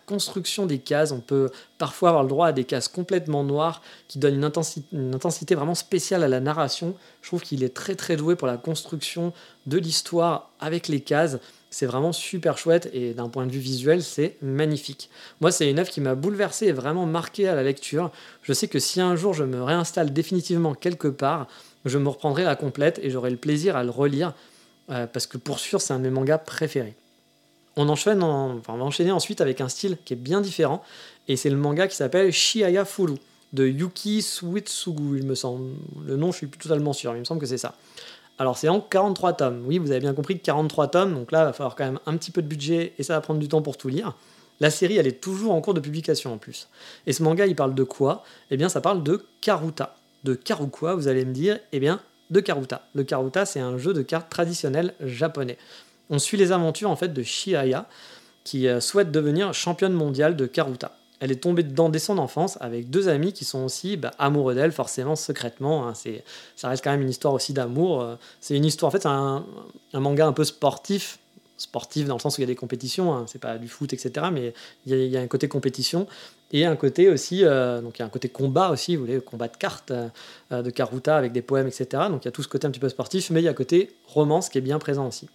construction 0.06 0.66
des 0.66 0.80
cases. 0.80 1.12
On 1.12 1.20
peut 1.20 1.50
parfois 1.78 2.10
avoir 2.10 2.24
le 2.24 2.30
droit 2.30 2.48
à 2.48 2.52
des 2.52 2.64
cases 2.64 2.88
complètement 2.88 3.44
noires 3.44 3.82
qui 4.08 4.20
donnent 4.20 4.36
une 4.36 4.44
intensité, 4.44 4.86
une 4.94 5.16
intensité 5.16 5.56
vraiment 5.56 5.76
spéciale 5.76 6.24
à 6.24 6.28
la 6.28 6.40
narration. 6.40 6.96
Je 7.22 7.28
trouve 7.28 7.42
qu'il 7.42 7.64
est 7.64 7.74
très 7.74 7.96
très 7.96 8.16
doué 8.18 8.36
pour 8.36 8.48
la 8.48 8.58
construction 8.58 9.34
de 9.66 9.78
l'histoire 9.78 10.52
avec 10.60 10.88
les 10.88 11.02
cases. 11.02 11.38
C'est 11.70 11.86
vraiment 11.86 12.14
super 12.14 12.58
chouette 12.58 12.90
et 12.94 13.14
d'un 13.14 13.28
point 13.28 13.46
de 13.46 13.52
vue 13.52 13.60
visuel, 13.60 14.02
c'est 14.02 14.38
magnifique. 14.42 15.10
Moi, 15.42 15.52
c'est 15.52 15.70
une 15.70 15.80
œuvre 15.80 15.90
qui 15.90 16.00
m'a 16.00 16.16
bouleversé 16.16 16.68
et 16.68 16.72
vraiment 16.72 17.06
marqué 17.06 17.50
à 17.50 17.56
la 17.56 17.64
lecture. 17.64 18.12
Je 18.44 18.54
sais 18.54 18.68
que 18.68 18.80
si 18.80 19.02
un 19.02 19.16
jour 19.16 19.34
je 19.34 19.44
me 19.44 19.62
réinstalle 19.62 20.14
définitivement 20.14 20.74
quelque 20.74 21.10
part, 21.10 21.48
je 21.84 21.98
me 21.98 22.08
reprendrai 22.08 22.44
la 22.44 22.56
complète 22.56 23.00
et 23.04 23.10
j'aurai 23.10 23.30
le 23.30 23.38
plaisir 23.38 23.76
à 23.76 23.84
le 23.84 23.90
relire 23.90 24.34
euh, 24.90 25.06
parce 25.08 25.28
que 25.28 25.38
pour 25.38 25.60
sûr, 25.60 25.82
c'est 25.82 25.94
un 25.94 26.00
de 26.00 26.04
mes 26.04 26.10
mangas 26.12 26.38
préférés. 26.38 26.96
On, 27.78 27.90
enchaîne 27.90 28.20
va 28.20 28.74
enchaîner 28.74 29.12
ensuite 29.12 29.42
avec 29.42 29.60
un 29.62 29.70
style 29.70 29.98
qui 30.06 30.14
est 30.14 30.18
bien 30.18 30.42
différent, 30.42 30.82
et 31.28 31.36
c'est 31.36 31.50
le 31.50 31.58
manga 31.58 31.88
qui 31.88 31.96
s'appelle 31.96 32.32
Shiaya 32.32 32.86
Furu, 32.86 33.16
de 33.54 33.68
Yuki 33.68 34.22
Suitsugu, 34.22 35.18
il 35.18 35.26
me 35.26 35.36
semble. 35.36 35.72
Le 36.06 36.18
nom, 36.18 36.32
je 36.32 36.38
suis 36.38 36.48
plus 36.48 36.60
totalement 36.60 36.94
sûr, 36.94 37.14
il 37.16 37.20
me 37.20 37.26
semble 37.26 37.42
que 37.42 37.48
c'est 37.48 37.58
ça. 37.58 37.76
Alors 38.38 38.58
c'est 38.58 38.68
en 38.68 38.82
43 38.82 39.34
tomes. 39.34 39.64
Oui, 39.66 39.78
vous 39.78 39.92
avez 39.92 40.02
bien 40.02 40.14
compris 40.14 40.38
que 40.38 40.44
43 40.44 40.90
tomes, 40.90 41.14
donc 41.14 41.32
là, 41.32 41.42
il 41.42 41.46
va 41.46 41.54
falloir 41.54 41.76
quand 41.76 41.86
même 41.86 42.00
un 42.06 42.18
petit 42.18 42.32
peu 42.32 42.42
de 42.42 42.48
budget 42.48 42.94
et 42.98 43.04
ça 43.04 43.14
va 43.14 43.22
prendre 43.22 43.40
du 43.40 43.48
temps 43.48 43.62
pour 43.62 43.78
tout 43.78 43.88
lire. 43.88 44.16
La 44.60 44.70
série, 44.70 44.98
elle 44.98 45.08
est 45.08 45.22
toujours 45.22 45.54
en 45.54 45.62
cours 45.62 45.74
de 45.74 45.80
publication 45.80 46.34
en 46.34 46.38
plus. 46.38 46.70
Et 47.08 47.14
ce 47.14 47.24
manga, 47.24 47.46
il 47.46 47.56
parle 47.56 47.76
de 47.76 47.84
quoi? 47.84 48.24
Eh 48.52 48.58
bien, 48.58 48.70
ça 48.70 48.82
parle 48.82 49.04
de 49.04 49.26
Karuta. 49.42 49.96
De 50.24 50.34
Karukwa, 50.34 50.96
vous 50.96 51.08
allez 51.08 51.26
me 51.26 51.34
dire 51.34 51.60
Eh 51.72 51.80
bien, 51.80 52.00
de 52.30 52.40
Karuta. 52.40 52.88
Le 52.94 53.04
Karuta, 53.04 53.46
c'est 53.46 53.60
un 53.60 53.78
jeu 53.78 53.94
de 53.94 54.02
cartes 54.02 54.30
traditionnel 54.30 54.94
japonais. 55.02 55.58
On 56.10 56.20
suit 56.20 56.38
les 56.38 56.52
aventures 56.52 56.90
en 56.90 56.96
fait 56.96 57.14
de 57.14 57.24
Shiaya, 57.24 57.88
qui 58.46 58.68
euh, 58.70 58.80
souhaite 58.80 59.12
devenir 59.12 59.54
championne 59.54 59.92
mondiale 59.92 60.38
de 60.38 60.46
Karuta. 60.46 60.98
Elle 61.20 61.32
est 61.32 61.42
tombée 61.42 61.64
dedans 61.64 61.90
dès 61.90 62.00
son 62.00 62.18
enfance 62.18 62.58
avec 62.62 62.90
deux 62.90 63.10
amis 63.10 63.34
qui 63.34 63.44
sont 63.44 63.64
aussi 63.64 63.98
bah, 63.98 64.12
amoureux 64.20 64.54
d'elle, 64.54 64.72
forcément, 64.72 65.16
secrètement. 65.16 65.88
Hein. 65.88 65.94
c'est, 65.94 66.24
ça 66.56 66.70
reste 66.70 66.84
quand 66.84 66.92
même 66.92 67.02
une 67.02 67.10
histoire 67.10 67.34
aussi 67.34 67.52
d'amour. 67.52 68.02
Euh. 68.02 68.16
C'est 68.40 68.56
une 68.56 68.66
histoire, 68.66 68.90
en 68.90 68.92
fait, 68.92 69.06
un, 69.06 69.46
manga 69.94 70.28
un 70.28 70.34
peu 70.34 70.44
sportif, 70.44 71.20
sportif 71.58 72.06
dans 72.06 72.16
le 72.16 72.20
sens 72.20 72.38
où 72.38 72.42
il 72.42 72.44
y 72.44 72.48
a 72.48 72.48
des 72.48 72.56
compétitions, 72.56 73.16
hein. 73.16 73.26
c'est 73.28 73.40
pas 73.40 73.58
du 73.58 73.68
foot, 73.68 73.94
etc. 73.94 74.28
Mais 74.32 74.54
il 74.86 74.96
y, 74.96 75.18
a, 75.18 75.22
un 75.22 75.28
côté 75.28 75.48
compétition 75.48 76.06
et 76.52 76.66
un 76.66 76.76
côté 76.76 77.10
aussi, 77.10 77.44
euh, 77.44 77.82
donc 77.82 77.98
il 77.98 78.02
y 78.02 78.04
a 78.04 78.06
un 78.06 78.10
côté 78.10 78.30
combat 78.30 78.70
aussi, 78.70 78.96
vous 78.96 79.06
voulez, 79.06 79.20
combat 79.22 79.48
de 79.48 79.58
cartes 79.58 79.94
de 80.52 80.70
Karuta 80.70 81.18
avec 81.18 81.32
des 81.32 81.42
poèmes, 81.42 81.68
etc. 81.68 82.04
Donc 82.10 82.26
il 82.26 82.28
y 82.28 82.30
a 82.30 82.32
tout 82.32 82.44
ce 82.44 82.50
côté 82.50 82.68
un 82.68 82.72
petit 82.72 82.80
peu 82.80 82.90
sportif, 82.90 83.32
mais 83.32 83.42
il 83.42 83.46
y 83.46 83.48
a 83.48 83.52
un 83.52 83.56
côté 83.56 83.96
romance 84.06 84.50
qui 84.50 84.58
est 84.58 84.62
bien 84.62 84.78
présent 84.78 85.08
aussi. 85.08 85.30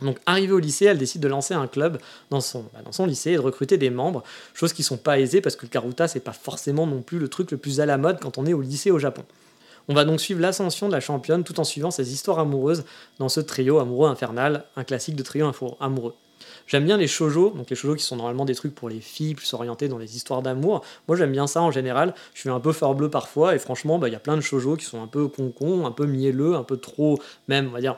Donc, 0.00 0.18
arrivée 0.26 0.52
au 0.52 0.58
lycée, 0.58 0.84
elle 0.84 0.98
décide 0.98 1.20
de 1.20 1.28
lancer 1.28 1.54
un 1.54 1.66
club 1.66 1.98
dans 2.30 2.40
son, 2.40 2.64
bah, 2.72 3.06
lycée 3.06 3.32
et 3.32 3.36
de 3.36 3.40
recruter 3.40 3.78
des 3.78 3.90
membres, 3.90 4.22
chose 4.54 4.72
qui 4.72 4.82
sont 4.82 4.96
pas 4.96 5.18
aisées 5.18 5.40
parce 5.40 5.56
que 5.56 5.66
le 5.66 5.70
karuta, 5.70 6.06
c'est 6.06 6.20
pas 6.20 6.32
forcément 6.32 6.86
non 6.86 7.02
plus 7.02 7.18
le 7.18 7.28
truc 7.28 7.50
le 7.50 7.56
plus 7.56 7.80
à 7.80 7.86
la 7.86 7.98
mode 7.98 8.20
quand 8.20 8.38
on 8.38 8.46
est 8.46 8.52
au 8.52 8.60
lycée 8.60 8.90
au 8.90 8.98
Japon. 8.98 9.24
On 9.88 9.94
va 9.94 10.04
donc 10.04 10.20
suivre 10.20 10.40
l'ascension 10.40 10.86
de 10.88 10.92
la 10.92 11.00
championne 11.00 11.44
tout 11.44 11.58
en 11.58 11.64
suivant 11.64 11.90
ses 11.90 12.12
histoires 12.12 12.38
amoureuses 12.38 12.84
dans 13.18 13.30
ce 13.30 13.40
trio 13.40 13.78
amoureux 13.78 14.08
infernal, 14.08 14.64
un 14.76 14.84
classique 14.84 15.16
de 15.16 15.22
trio 15.22 15.50
amoureux. 15.80 16.14
J'aime 16.66 16.84
bien 16.84 16.98
les 16.98 17.06
shoujo, 17.06 17.50
donc 17.50 17.70
les 17.70 17.76
shoujo 17.76 17.94
qui 17.94 18.04
sont 18.04 18.16
normalement 18.16 18.44
des 18.44 18.54
trucs 18.54 18.74
pour 18.74 18.88
les 18.88 19.00
filles, 19.00 19.34
plus 19.34 19.52
orientés 19.54 19.88
dans 19.88 19.98
les 19.98 20.14
histoires 20.14 20.42
d'amour. 20.42 20.84
Moi 21.08 21.16
j'aime 21.16 21.32
bien 21.32 21.46
ça 21.46 21.62
en 21.62 21.70
général. 21.70 22.14
Je 22.34 22.40
suis 22.40 22.50
un 22.50 22.60
peu 22.60 22.72
fort 22.72 22.94
bleu 22.94 23.08
parfois 23.08 23.54
et 23.54 23.58
franchement, 23.58 23.98
bah, 23.98 24.08
il 24.08 24.12
y 24.12 24.16
a 24.16 24.20
plein 24.20 24.36
de 24.36 24.42
shoujo 24.42 24.76
qui 24.76 24.84
sont 24.84 25.02
un 25.02 25.06
peu 25.06 25.26
concon, 25.28 25.86
un 25.86 25.90
peu 25.90 26.06
mielleux, 26.06 26.54
un 26.54 26.64
peu 26.64 26.76
trop, 26.76 27.18
même, 27.48 27.68
on 27.68 27.72
va 27.72 27.80
dire, 27.80 27.96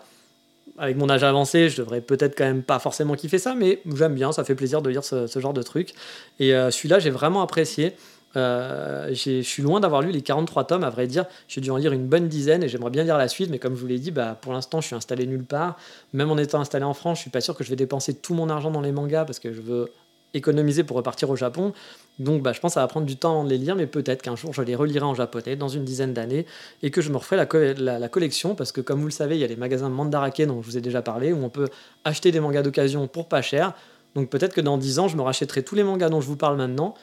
avec 0.80 0.96
mon 0.96 1.10
âge 1.10 1.22
avancé, 1.22 1.68
je 1.68 1.76
devrais 1.76 2.00
peut-être 2.00 2.36
quand 2.36 2.44
même 2.44 2.62
pas 2.62 2.78
forcément 2.78 3.14
kiffer 3.14 3.38
ça, 3.38 3.54
mais 3.54 3.82
j'aime 3.94 4.14
bien, 4.14 4.32
ça 4.32 4.44
fait 4.44 4.54
plaisir 4.54 4.80
de 4.80 4.88
lire 4.88 5.04
ce, 5.04 5.26
genre 5.38 5.52
de 5.52 5.62
truc. 5.62 5.92
Et 6.38 6.54
euh, 6.54 6.70
celui-là, 6.70 6.98
j'ai 6.98 7.10
vraiment 7.10 7.42
apprécié. 7.42 7.92
Euh, 8.36 9.08
je 9.12 9.42
suis 9.42 9.62
loin 9.62 9.80
d'avoir 9.80 10.00
lu 10.00 10.10
les 10.10 10.22
43 10.22 10.64
tomes, 10.64 10.82
à 10.82 10.88
vrai 10.88 11.06
dire. 11.06 11.26
J'ai 11.48 11.60
dû 11.60 11.70
en 11.70 11.76
lire 11.76 11.92
une 11.92 12.06
bonne 12.06 12.28
dizaine 12.28 12.62
et 12.62 12.68
j'aimerais 12.68 12.90
bien 12.90 13.04
lire 13.04 13.18
la 13.18 13.28
suite, 13.28 13.50
mais 13.50 13.58
comme 13.58 13.76
je 13.76 13.80
vous 13.82 13.88
l'ai 13.88 13.98
dit, 13.98 14.10
bah, 14.10 14.38
pour 14.40 14.54
l'instant, 14.54 14.80
je 14.80 14.86
suis 14.86 14.96
installé 14.96 15.26
nulle 15.26 15.44
part. 15.44 15.76
Même 16.14 16.30
en 16.30 16.38
étant 16.38 16.60
installé 16.60 16.84
en 16.84 16.94
France, 16.94 17.18
je 17.18 17.22
suis 17.22 17.30
pas 17.30 17.42
sûr 17.42 17.54
que 17.54 17.62
je 17.62 17.68
vais 17.68 17.76
dépenser 17.76 18.14
tout 18.14 18.32
mon 18.32 18.48
argent 18.48 18.70
dans 18.70 18.80
les 18.80 18.92
mangas 18.92 19.26
parce 19.26 19.38
que 19.38 19.52
je 19.52 19.60
veux 19.60 19.92
économiser 20.34 20.84
pour 20.84 20.96
repartir 20.96 21.30
au 21.30 21.36
Japon. 21.36 21.72
Donc 22.18 22.42
bah, 22.42 22.52
je 22.52 22.60
pense 22.60 22.72
que 22.72 22.74
ça 22.74 22.80
va 22.80 22.86
prendre 22.86 23.06
du 23.06 23.16
temps 23.16 23.32
avant 23.32 23.44
de 23.44 23.50
les 23.50 23.58
lire, 23.58 23.76
mais 23.76 23.86
peut-être 23.86 24.22
qu'un 24.22 24.36
jour 24.36 24.52
je 24.52 24.62
les 24.62 24.74
relirai 24.74 25.04
en 25.04 25.14
japonais 25.14 25.56
dans 25.56 25.68
une 25.68 25.84
dizaine 25.84 26.12
d'années 26.12 26.46
et 26.82 26.90
que 26.90 27.00
je 27.00 27.10
me 27.10 27.16
referai 27.16 27.36
la, 27.36 27.98
la, 27.98 28.08
collection 28.08 28.54
parce 28.54 28.72
que 28.72 28.80
comme 28.80 29.00
vous 29.00 29.06
le 29.06 29.12
savez, 29.12 29.36
il 29.36 29.40
y 29.40 29.44
a 29.44 29.46
les 29.46 29.56
magasins 29.56 29.88
Mandarake 29.88 30.42
dont 30.42 30.62
je 30.62 30.66
vous 30.66 30.76
ai 30.76 30.80
déjà 30.80 31.02
parlé 31.02 31.32
où 31.32 31.42
on 31.42 31.48
peut 31.48 31.68
acheter 32.04 32.30
des 32.32 32.40
mangas 32.40 32.62
d'occasion 32.62 33.06
pour 33.08 33.28
pas 33.28 33.42
cher. 33.42 33.74
Donc 34.14 34.28
peut-être 34.28 34.54
que 34.54 34.60
dans 34.60 34.76
10 34.76 34.98
ans, 34.98 35.08
je 35.08 35.16
me 35.16 35.22
rachèterai 35.22 35.62
tous 35.62 35.74
les 35.74 35.84
mangas 35.84 36.08
dont 36.08 36.20
je 36.20 36.26
vous 36.26 36.36
parle 36.36 36.56
maintenant 36.56 36.94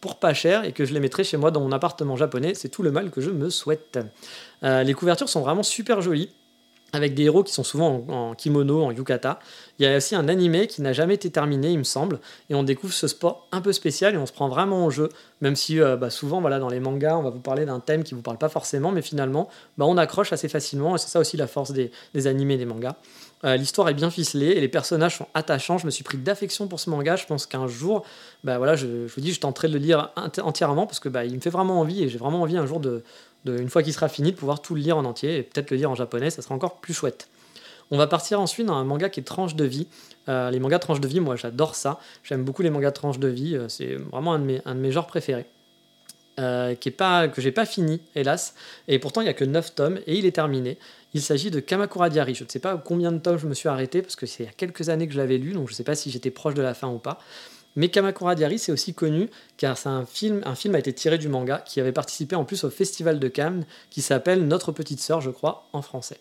pour 0.00 0.16
pas 0.16 0.34
cher 0.34 0.64
et 0.64 0.72
que 0.72 0.84
je 0.84 0.92
les 0.92 1.00
mettrai 1.00 1.22
chez 1.22 1.36
moi 1.36 1.50
dans 1.50 1.60
mon 1.60 1.72
appartement 1.72 2.16
japonais. 2.16 2.54
C'est 2.54 2.68
tout 2.68 2.82
le 2.82 2.90
mal 2.90 3.10
que 3.10 3.20
je 3.20 3.30
me 3.30 3.50
souhaite. 3.50 3.98
Euh, 4.62 4.82
les 4.82 4.94
couvertures 4.94 5.28
sont 5.28 5.40
vraiment 5.40 5.62
super 5.62 6.00
jolies 6.00 6.30
avec 6.92 7.14
des 7.14 7.24
héros 7.24 7.42
qui 7.42 7.52
sont 7.52 7.64
souvent 7.64 8.04
en, 8.08 8.34
kimono, 8.34 8.84
en 8.84 8.90
yukata. 8.90 9.38
Il 9.78 9.84
y 9.84 9.88
a 9.88 9.96
aussi 9.96 10.14
un 10.14 10.28
animé 10.28 10.66
qui 10.66 10.82
n'a 10.82 10.92
jamais 10.92 11.14
été 11.14 11.30
terminé, 11.30 11.70
il 11.70 11.78
me 11.78 11.84
semble, 11.84 12.20
et 12.50 12.54
on 12.54 12.62
découvre 12.62 12.92
ce 12.92 13.08
sport 13.08 13.48
un 13.50 13.60
peu 13.60 13.72
spécial 13.72 14.14
et 14.14 14.18
on 14.18 14.26
se 14.26 14.32
prend 14.32 14.48
vraiment 14.48 14.84
au 14.86 14.90
jeu, 14.90 15.08
même 15.40 15.56
si 15.56 15.80
euh, 15.80 15.96
bah, 15.96 16.10
souvent 16.10 16.40
voilà, 16.40 16.58
dans 16.58 16.68
les 16.68 16.80
mangas, 16.80 17.16
on 17.16 17.22
va 17.22 17.30
vous 17.30 17.40
parler 17.40 17.64
d'un 17.64 17.80
thème 17.80 18.04
qui 18.04 18.14
ne 18.14 18.18
vous 18.18 18.22
parle 18.22 18.38
pas 18.38 18.48
forcément, 18.48 18.92
mais 18.92 19.02
finalement, 19.02 19.48
bah, 19.78 19.86
on 19.86 19.96
accroche 19.96 20.32
assez 20.32 20.48
facilement, 20.48 20.96
et 20.96 20.98
c'est 20.98 21.08
ça 21.08 21.20
aussi 21.20 21.36
la 21.36 21.46
force 21.46 21.72
des, 21.72 21.90
des 22.14 22.26
animés, 22.26 22.58
des 22.58 22.66
mangas. 22.66 22.96
Euh, 23.44 23.56
l'histoire 23.56 23.88
est 23.88 23.94
bien 23.94 24.10
ficelée 24.10 24.50
et 24.50 24.60
les 24.60 24.68
personnages 24.68 25.16
sont 25.16 25.26
attachants. 25.34 25.78
Je 25.78 25.86
me 25.86 25.90
suis 25.90 26.04
pris 26.04 26.16
d'affection 26.16 26.68
pour 26.68 26.78
ce 26.78 26.90
manga. 26.90 27.16
Je 27.16 27.26
pense 27.26 27.46
qu'un 27.46 27.66
jour, 27.66 28.04
bah, 28.44 28.58
voilà, 28.58 28.76
je, 28.76 28.86
vous 28.86 29.20
dis, 29.20 29.32
je 29.32 29.40
tenterai 29.40 29.68
de 29.68 29.72
le 29.72 29.78
lire 29.80 30.10
entièrement 30.42 30.86
parce 30.86 31.00
que 31.00 31.08
bah, 31.08 31.24
il 31.24 31.34
me 31.34 31.40
fait 31.40 31.50
vraiment 31.50 31.80
envie 31.80 32.04
et 32.04 32.08
j'ai 32.08 32.18
vraiment 32.18 32.42
envie 32.42 32.56
un 32.56 32.66
jour 32.66 32.78
une 33.46 33.68
fois 33.68 33.82
qu'il 33.82 33.92
sera 33.92 34.08
fini, 34.08 34.32
de 34.32 34.36
pouvoir 34.36 34.62
tout 34.62 34.74
le 34.74 34.80
lire 34.80 34.96
en 34.96 35.04
entier 35.04 35.38
et 35.38 35.42
peut-être 35.42 35.70
le 35.70 35.76
lire 35.76 35.90
en 35.90 35.94
japonais, 35.94 36.30
ça 36.30 36.42
sera 36.42 36.54
encore 36.54 36.80
plus 36.80 36.94
chouette. 36.94 37.28
On 37.92 37.98
va 37.98 38.06
partir 38.06 38.40
ensuite 38.40 38.66
dans 38.66 38.76
un 38.76 38.84
manga 38.84 39.10
qui 39.10 39.20
est 39.20 39.22
tranche 39.22 39.54
de 39.54 39.64
vie. 39.64 39.86
Euh, 40.28 40.50
les 40.50 40.60
mangas 40.60 40.78
tranche 40.78 41.00
de 41.00 41.06
vie, 41.06 41.20
moi 41.20 41.36
j'adore 41.36 41.74
ça. 41.74 42.00
J'aime 42.24 42.42
beaucoup 42.42 42.62
les 42.62 42.70
mangas 42.70 42.92
tranche 42.92 43.18
de 43.18 43.28
vie, 43.28 43.54
euh, 43.54 43.68
c'est 43.68 43.96
vraiment 43.96 44.32
un 44.32 44.38
de, 44.38 44.80
mes, 44.80 44.92
genres 44.92 45.06
préférés. 45.06 45.44
Euh, 46.40 46.74
pas, 46.96 47.28
que 47.28 47.42
j'ai 47.42 47.52
pas 47.52 47.66
fini, 47.66 48.00
hélas. 48.14 48.54
Et 48.88 48.98
pourtant, 48.98 49.20
il 49.20 49.24
n'y 49.24 49.30
a 49.30 49.34
que 49.34 49.44
9 49.44 49.74
tomes 49.74 49.98
et 50.06 50.16
il 50.16 50.24
est 50.24 50.32
terminé. 50.32 50.78
Il 51.12 51.20
s'agit 51.20 51.50
de 51.50 51.60
Kamakura 51.60 52.08
Diary. 52.08 52.34
Je 52.34 52.44
ne 52.44 52.48
sais 52.48 52.60
pas 52.60 52.78
combien 52.78 53.12
de 53.12 53.18
tomes 53.18 53.36
je 53.36 53.46
me 53.46 53.52
suis 53.52 53.68
arrêté 53.68 54.00
parce 54.00 54.16
que 54.16 54.24
c'est 54.24 54.44
il 54.44 54.46
y 54.46 54.48
a 54.48 54.52
quelques 54.52 54.88
années 54.88 55.06
que 55.06 55.12
je 55.12 55.18
l'avais 55.18 55.36
lu, 55.36 55.52
donc 55.52 55.68
je 55.68 55.72
ne 55.72 55.76
sais 55.76 55.84
pas 55.84 55.94
si 55.94 56.10
j'étais 56.10 56.30
proche 56.30 56.54
de 56.54 56.62
la 56.62 56.72
fin 56.72 56.88
ou 56.88 56.98
pas. 56.98 57.18
Mais 57.74 57.88
Kamakura 57.88 58.34
Diary, 58.34 58.58
c'est 58.58 58.72
aussi 58.72 58.92
connu 58.92 59.30
car 59.56 59.78
c'est 59.78 59.88
un 59.88 60.04
film, 60.04 60.42
un 60.44 60.54
film 60.54 60.74
a 60.74 60.78
été 60.78 60.92
tiré 60.92 61.18
du 61.18 61.28
manga 61.28 61.58
qui 61.58 61.80
avait 61.80 61.92
participé 61.92 62.36
en 62.36 62.44
plus 62.44 62.64
au 62.64 62.70
festival 62.70 63.18
de 63.18 63.28
Cannes 63.28 63.64
qui 63.90 64.02
s'appelle 64.02 64.46
Notre 64.46 64.72
petite 64.72 65.00
sœur, 65.00 65.20
je 65.20 65.30
crois, 65.30 65.66
en 65.72 65.82
français. 65.82 66.18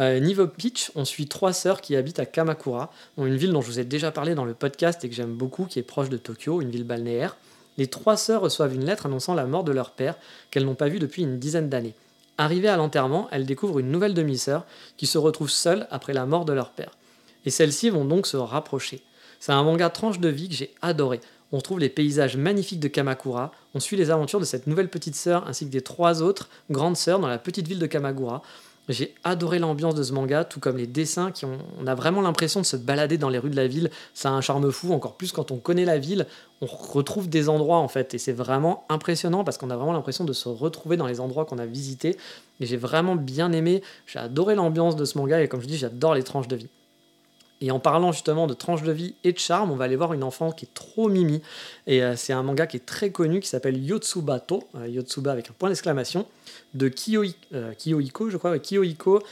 Euh, 0.00 0.20
niveau 0.20 0.46
pitch, 0.46 0.90
on 0.94 1.04
suit 1.04 1.26
trois 1.26 1.52
sœurs 1.52 1.80
qui 1.80 1.96
habitent 1.96 2.18
à 2.18 2.26
Kamakura, 2.26 2.92
une 3.18 3.36
ville 3.36 3.52
dont 3.52 3.60
je 3.60 3.66
vous 3.66 3.78
ai 3.78 3.84
déjà 3.84 4.10
parlé 4.10 4.34
dans 4.34 4.44
le 4.44 4.54
podcast 4.54 5.04
et 5.04 5.08
que 5.08 5.14
j'aime 5.14 5.34
beaucoup, 5.34 5.64
qui 5.64 5.78
est 5.78 5.82
proche 5.82 6.08
de 6.08 6.16
Tokyo, 6.16 6.60
une 6.60 6.70
ville 6.70 6.84
balnéaire. 6.84 7.36
Les 7.78 7.86
trois 7.86 8.16
sœurs 8.16 8.42
reçoivent 8.42 8.74
une 8.74 8.84
lettre 8.84 9.06
annonçant 9.06 9.34
la 9.34 9.46
mort 9.46 9.64
de 9.64 9.72
leur 9.72 9.90
père, 9.90 10.16
qu'elles 10.50 10.64
n'ont 10.64 10.74
pas 10.74 10.88
vu 10.88 10.98
depuis 10.98 11.22
une 11.22 11.38
dizaine 11.38 11.68
d'années. 11.68 11.94
Arrivées 12.38 12.68
à 12.68 12.76
l'enterrement, 12.76 13.28
elles 13.30 13.46
découvrent 13.46 13.78
une 13.78 13.90
nouvelle 13.90 14.14
demi-sœur 14.14 14.64
qui 14.96 15.06
se 15.06 15.18
retrouve 15.18 15.50
seule 15.50 15.86
après 15.90 16.12
la 16.12 16.26
mort 16.26 16.44
de 16.44 16.52
leur 16.52 16.70
père. 16.70 16.92
Et 17.44 17.50
celles-ci 17.50 17.90
vont 17.90 18.04
donc 18.04 18.26
se 18.26 18.36
rapprocher. 18.36 19.02
C'est 19.44 19.50
un 19.50 19.64
manga 19.64 19.90
tranche 19.90 20.20
de 20.20 20.28
vie 20.28 20.48
que 20.48 20.54
j'ai 20.54 20.72
adoré. 20.82 21.20
On 21.50 21.60
trouve 21.60 21.80
les 21.80 21.88
paysages 21.88 22.36
magnifiques 22.36 22.78
de 22.78 22.86
Kamakura, 22.86 23.50
on 23.74 23.80
suit 23.80 23.96
les 23.96 24.12
aventures 24.12 24.38
de 24.38 24.44
cette 24.44 24.68
nouvelle 24.68 24.88
petite 24.88 25.16
sœur 25.16 25.48
ainsi 25.48 25.66
que 25.66 25.72
des 25.72 25.80
trois 25.80 26.22
autres 26.22 26.48
grandes 26.70 26.96
sœurs 26.96 27.18
dans 27.18 27.26
la 27.26 27.38
petite 27.38 27.66
ville 27.66 27.80
de 27.80 27.86
Kamakura. 27.86 28.42
J'ai 28.88 29.16
adoré 29.24 29.58
l'ambiance 29.58 29.96
de 29.96 30.04
ce 30.04 30.12
manga, 30.12 30.44
tout 30.44 30.60
comme 30.60 30.76
les 30.76 30.86
dessins 30.86 31.32
qui 31.32 31.44
ont. 31.44 31.58
On 31.80 31.88
a 31.88 31.96
vraiment 31.96 32.20
l'impression 32.20 32.60
de 32.60 32.66
se 32.66 32.76
balader 32.76 33.18
dans 33.18 33.30
les 33.30 33.38
rues 33.38 33.50
de 33.50 33.56
la 33.56 33.66
ville. 33.66 33.90
Ça 34.14 34.28
a 34.28 34.32
un 34.32 34.40
charme 34.40 34.70
fou, 34.70 34.92
encore 34.92 35.16
plus 35.16 35.32
quand 35.32 35.50
on 35.50 35.56
connaît 35.56 35.84
la 35.84 35.98
ville. 35.98 36.28
On 36.60 36.66
retrouve 36.66 37.28
des 37.28 37.48
endroits 37.48 37.78
en 37.78 37.88
fait, 37.88 38.14
et 38.14 38.18
c'est 38.18 38.32
vraiment 38.32 38.84
impressionnant 38.90 39.42
parce 39.42 39.58
qu'on 39.58 39.70
a 39.70 39.76
vraiment 39.76 39.92
l'impression 39.92 40.24
de 40.24 40.32
se 40.32 40.48
retrouver 40.48 40.96
dans 40.96 41.08
les 41.08 41.18
endroits 41.18 41.46
qu'on 41.46 41.58
a 41.58 41.66
visités. 41.66 42.16
Et 42.60 42.66
j'ai 42.66 42.76
vraiment 42.76 43.16
bien 43.16 43.50
aimé. 43.50 43.82
J'ai 44.06 44.20
adoré 44.20 44.54
l'ambiance 44.54 44.94
de 44.94 45.04
ce 45.04 45.18
manga, 45.18 45.42
et 45.42 45.48
comme 45.48 45.62
je 45.62 45.66
dis, 45.66 45.78
j'adore 45.78 46.14
les 46.14 46.22
tranches 46.22 46.46
de 46.46 46.54
vie. 46.54 46.68
Et 47.62 47.70
en 47.70 47.78
parlant 47.78 48.10
justement 48.10 48.48
de 48.48 48.54
tranches 48.54 48.82
de 48.82 48.90
vie 48.90 49.14
et 49.22 49.32
de 49.32 49.38
charme, 49.38 49.70
on 49.70 49.76
va 49.76 49.84
aller 49.84 49.94
voir 49.94 50.12
une 50.12 50.24
enfant 50.24 50.50
qui 50.50 50.64
est 50.64 50.74
trop 50.74 51.08
mimi. 51.08 51.40
Et 51.86 52.02
euh, 52.02 52.16
c'est 52.16 52.32
un 52.32 52.42
manga 52.42 52.66
qui 52.66 52.76
est 52.76 52.84
très 52.84 53.10
connu 53.10 53.38
qui 53.38 53.46
s'appelle 53.46 53.82
Yotsubato, 53.82 54.64
euh, 54.74 54.88
Yotsuba 54.88 55.30
avec 55.30 55.48
un 55.48 55.52
point 55.56 55.68
d'exclamation, 55.68 56.26
de 56.74 56.90
euh, 57.54 57.72
Kiyohiko, 57.74 58.30
je 58.30 58.36
crois, 58.36 58.58
Kiyohiko 58.58 59.22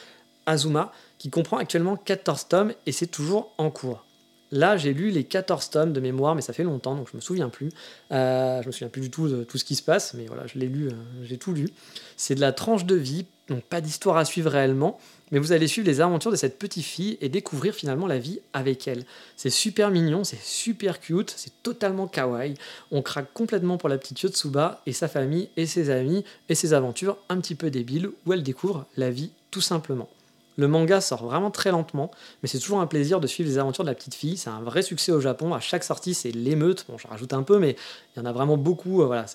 Azuma, 0.46 0.92
qui 1.18 1.28
comprend 1.28 1.58
actuellement 1.58 1.96
14 1.96 2.46
tomes 2.48 2.72
et 2.86 2.92
c'est 2.92 3.08
toujours 3.08 3.52
en 3.58 3.70
cours. 3.70 4.04
Là, 4.52 4.76
j'ai 4.76 4.92
lu 4.92 5.10
les 5.10 5.24
14 5.24 5.70
tomes 5.70 5.92
de 5.92 6.00
mémoire, 6.00 6.34
mais 6.34 6.42
ça 6.42 6.52
fait 6.52 6.64
longtemps, 6.64 6.94
donc 6.94 7.08
je 7.10 7.16
me 7.16 7.20
souviens 7.20 7.48
plus. 7.48 7.70
Euh, 8.10 8.60
je 8.62 8.66
me 8.66 8.72
souviens 8.72 8.88
plus 8.88 9.02
du 9.02 9.10
tout 9.10 9.28
de 9.28 9.44
tout 9.44 9.58
ce 9.58 9.64
qui 9.64 9.76
se 9.76 9.82
passe, 9.82 10.14
mais 10.14 10.26
voilà, 10.26 10.46
je 10.46 10.58
l'ai 10.58 10.66
lu, 10.66 10.90
j'ai 11.22 11.38
tout 11.38 11.52
lu. 11.52 11.68
C'est 12.16 12.34
de 12.34 12.40
la 12.40 12.52
tranche 12.52 12.84
de 12.84 12.96
vie, 12.96 13.26
donc 13.48 13.62
pas 13.62 13.80
d'histoire 13.80 14.16
à 14.16 14.24
suivre 14.24 14.50
réellement, 14.50 14.98
mais 15.30 15.38
vous 15.38 15.52
allez 15.52 15.68
suivre 15.68 15.86
les 15.86 16.00
aventures 16.00 16.30
de 16.30 16.36
cette 16.36 16.58
petite 16.58 16.84
fille 16.84 17.16
et 17.20 17.28
découvrir 17.28 17.74
finalement 17.74 18.06
la 18.06 18.18
vie 18.18 18.40
avec 18.52 18.88
elle. 18.88 19.04
C'est 19.36 19.50
super 19.50 19.90
mignon, 19.90 20.24
c'est 20.24 20.40
super 20.42 21.00
cute, 21.00 21.32
c'est 21.36 21.52
totalement 21.62 22.06
kawaii. 22.06 22.54
On 22.90 23.02
craque 23.02 23.32
complètement 23.32 23.78
pour 23.78 23.88
la 23.88 23.98
petite 23.98 24.20
Yotsuba 24.22 24.82
et 24.86 24.92
sa 24.92 25.08
famille 25.08 25.48
et 25.56 25.66
ses 25.66 25.90
amis 25.90 26.24
et 26.48 26.54
ses 26.54 26.72
aventures 26.72 27.18
un 27.28 27.40
petit 27.40 27.54
peu 27.54 27.70
débiles 27.70 28.10
où 28.26 28.32
elle 28.32 28.42
découvre 28.42 28.86
la 28.96 29.10
vie 29.10 29.30
tout 29.50 29.60
simplement. 29.60 30.08
Le 30.56 30.68
manga 30.68 31.00
sort 31.00 31.24
vraiment 31.24 31.50
très 31.50 31.70
lentement, 31.70 32.10
mais 32.42 32.48
c'est 32.48 32.58
toujours 32.58 32.80
un 32.80 32.86
plaisir 32.86 33.20
de 33.20 33.26
suivre 33.26 33.48
les 33.48 33.58
aventures 33.58 33.84
de 33.84 33.88
la 33.88 33.94
petite 33.94 34.14
fille. 34.14 34.36
C'est 34.36 34.50
un 34.50 34.60
vrai 34.60 34.82
succès 34.82 35.12
au 35.12 35.20
Japon. 35.20 35.54
À 35.54 35.60
chaque 35.60 35.84
sortie, 35.84 36.14
c'est 36.14 36.32
l'émeute. 36.32 36.84
Bon, 36.88 36.98
je 36.98 37.06
rajoute 37.06 37.32
un 37.32 37.42
peu, 37.42 37.58
mais 37.58 37.76
il 38.14 38.20
y 38.20 38.22
en 38.22 38.26
a 38.26 38.32
vraiment 38.32 38.56
beaucoup. 38.56 39.02
Euh, 39.02 39.06
voilà, 39.06 39.26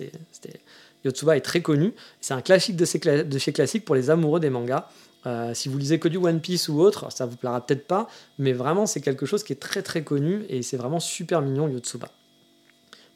Yotsuba 1.03 1.38
est 1.38 1.41
très 1.41 1.62
connu. 1.62 1.93
C'est 2.22 2.34
un 2.34 2.41
classique 2.41 2.75
de, 2.75 3.24
de 3.24 3.38
chez 3.38 3.53
classique 3.53 3.86
pour 3.86 3.95
les 3.95 4.10
amoureux 4.10 4.39
des 4.39 4.50
mangas. 4.50 4.88
Euh, 5.25 5.53
si 5.53 5.69
vous 5.69 5.77
lisez 5.77 6.00
que 6.00 6.07
du 6.07 6.17
One 6.17 6.39
Piece 6.39 6.69
ou 6.69 6.79
autre, 6.79 7.12
ça 7.12 7.25
vous 7.25 7.36
plaira 7.36 7.65
peut-être 7.65 7.88
pas, 7.88 8.07
mais 8.38 8.53
vraiment 8.53 8.86
c'est 8.86 9.01
quelque 9.01 9.25
chose 9.25 9.43
qui 9.43 9.53
est 9.53 9.60
très 9.60 9.81
très 9.81 10.03
connu 10.03 10.45
et 10.50 10.62
c'est 10.62 10.77
vraiment 10.77 11.00
super 11.00 11.41
mignon 11.41 11.67
Yotsuba. 11.67 12.10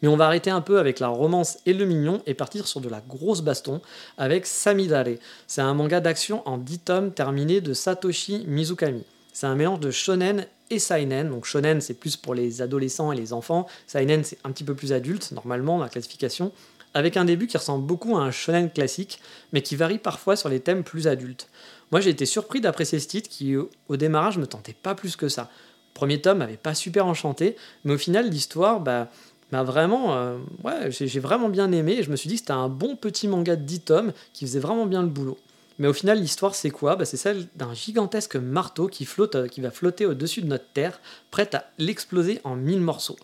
Mais 0.01 0.07
on 0.07 0.17
va 0.17 0.25
arrêter 0.25 0.49
un 0.49 0.61
peu 0.61 0.79
avec 0.79 0.99
la 0.99 1.07
romance 1.07 1.59
et 1.65 1.73
le 1.73 1.85
mignon 1.85 2.21
et 2.25 2.33
partir 2.33 2.67
sur 2.67 2.81
de 2.81 2.89
la 2.89 3.01
grosse 3.01 3.41
baston 3.41 3.81
avec 4.17 4.45
Samidare. 4.45 5.17
C'est 5.47 5.61
un 5.61 5.73
manga 5.73 5.99
d'action 5.99 6.47
en 6.47 6.57
10 6.57 6.79
tomes 6.79 7.11
terminé 7.11 7.61
de 7.61 7.73
Satoshi 7.73 8.45
Mizukami. 8.47 9.03
C'est 9.33 9.47
un 9.47 9.55
mélange 9.55 9.79
de 9.79 9.91
shonen 9.91 10.45
et 10.69 10.79
seinen. 10.79 11.29
Donc 11.29 11.45
shonen 11.45 11.81
c'est 11.81 11.93
plus 11.93 12.17
pour 12.17 12.33
les 12.33 12.61
adolescents 12.61 13.11
et 13.11 13.15
les 13.15 13.33
enfants, 13.33 13.67
seinen 13.87 14.23
c'est 14.23 14.37
un 14.43 14.51
petit 14.51 14.63
peu 14.63 14.75
plus 14.75 14.93
adulte 14.93 15.31
normalement 15.31 15.77
dans 15.77 15.83
la 15.83 15.89
classification 15.89 16.51
avec 16.93 17.17
un 17.17 17.25
début 17.25 17.47
qui 17.47 17.57
ressemble 17.57 17.85
beaucoup 17.85 18.17
à 18.17 18.21
un 18.21 18.31
shonen 18.31 18.69
classique, 18.69 19.19
mais 19.53 19.61
qui 19.61 19.75
varie 19.75 19.99
parfois 19.99 20.35
sur 20.35 20.49
les 20.49 20.59
thèmes 20.59 20.83
plus 20.83 21.07
adultes. 21.07 21.47
Moi, 21.91 22.01
j'ai 22.01 22.09
été 22.09 22.25
surpris 22.25 22.61
d'apprécier 22.61 22.99
ce 22.99 23.07
titre 23.07 23.29
qui, 23.29 23.55
au 23.55 23.97
démarrage, 23.97 24.37
me 24.37 24.47
tentait 24.47 24.73
pas 24.73 24.95
plus 24.95 25.15
que 25.15 25.29
ça. 25.29 25.49
Premier 25.93 26.21
tome 26.21 26.39
m'avait 26.39 26.57
pas 26.57 26.75
super 26.75 27.05
enchanté, 27.05 27.55
mais 27.83 27.93
au 27.93 27.97
final, 27.97 28.29
l'histoire, 28.29 28.79
bah, 28.79 29.09
m'a 29.51 29.63
vraiment, 29.63 30.15
euh, 30.15 30.37
ouais, 30.63 30.91
j'ai 30.91 31.19
vraiment 31.19 31.49
bien 31.49 31.71
aimé. 31.71 31.97
Et 31.99 32.03
je 32.03 32.11
me 32.11 32.15
suis 32.15 32.27
dit 32.27 32.35
que 32.35 32.41
c'était 32.41 32.51
un 32.51 32.69
bon 32.69 32.95
petit 32.95 33.27
manga 33.27 33.55
de 33.55 33.63
10 33.63 33.81
tomes 33.81 34.13
qui 34.33 34.45
faisait 34.45 34.59
vraiment 34.59 34.85
bien 34.85 35.01
le 35.01 35.07
boulot. 35.07 35.37
Mais 35.79 35.87
au 35.87 35.93
final, 35.93 36.19
l'histoire, 36.19 36.55
c'est 36.55 36.71
quoi? 36.71 36.95
Bah, 36.95 37.05
C'est 37.05 37.17
celle 37.17 37.47
d'un 37.55 37.73
gigantesque 37.73 38.35
marteau 38.35 38.87
qui, 38.87 39.05
flotte, 39.05 39.35
euh, 39.35 39.47
qui 39.47 39.61
va 39.61 39.71
flotter 39.71 40.05
au-dessus 40.05 40.41
de 40.41 40.47
notre 40.47 40.67
Terre, 40.73 40.99
prêt 41.31 41.49
à 41.55 41.65
l'exploser 41.77 42.41
en 42.43 42.55
mille 42.55 42.81
morceaux. 42.81 43.17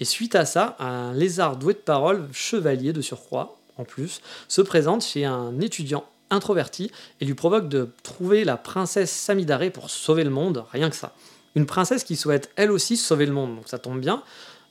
Et 0.00 0.06
suite 0.06 0.34
à 0.34 0.46
ça, 0.46 0.76
un 0.78 1.12
lézard 1.12 1.56
doué 1.56 1.74
de 1.74 1.78
parole, 1.78 2.26
chevalier 2.32 2.94
de 2.94 3.02
surcroît, 3.02 3.58
en 3.76 3.84
plus, 3.84 4.20
se 4.48 4.62
présente 4.62 5.04
chez 5.04 5.26
un 5.26 5.60
étudiant 5.60 6.04
introverti 6.30 6.90
et 7.20 7.24
lui 7.24 7.34
provoque 7.34 7.68
de 7.68 7.90
trouver 8.02 8.44
la 8.44 8.56
princesse 8.56 9.10
Samidare 9.10 9.70
pour 9.72 9.90
sauver 9.90 10.24
le 10.24 10.30
monde, 10.30 10.64
rien 10.72 10.88
que 10.88 10.96
ça. 10.96 11.14
Une 11.54 11.66
princesse 11.66 12.04
qui 12.04 12.16
souhaite 12.16 12.50
elle 12.56 12.70
aussi 12.70 12.96
sauver 12.96 13.26
le 13.26 13.32
monde, 13.32 13.56
donc 13.56 13.68
ça 13.68 13.78
tombe 13.78 14.00
bien, 14.00 14.22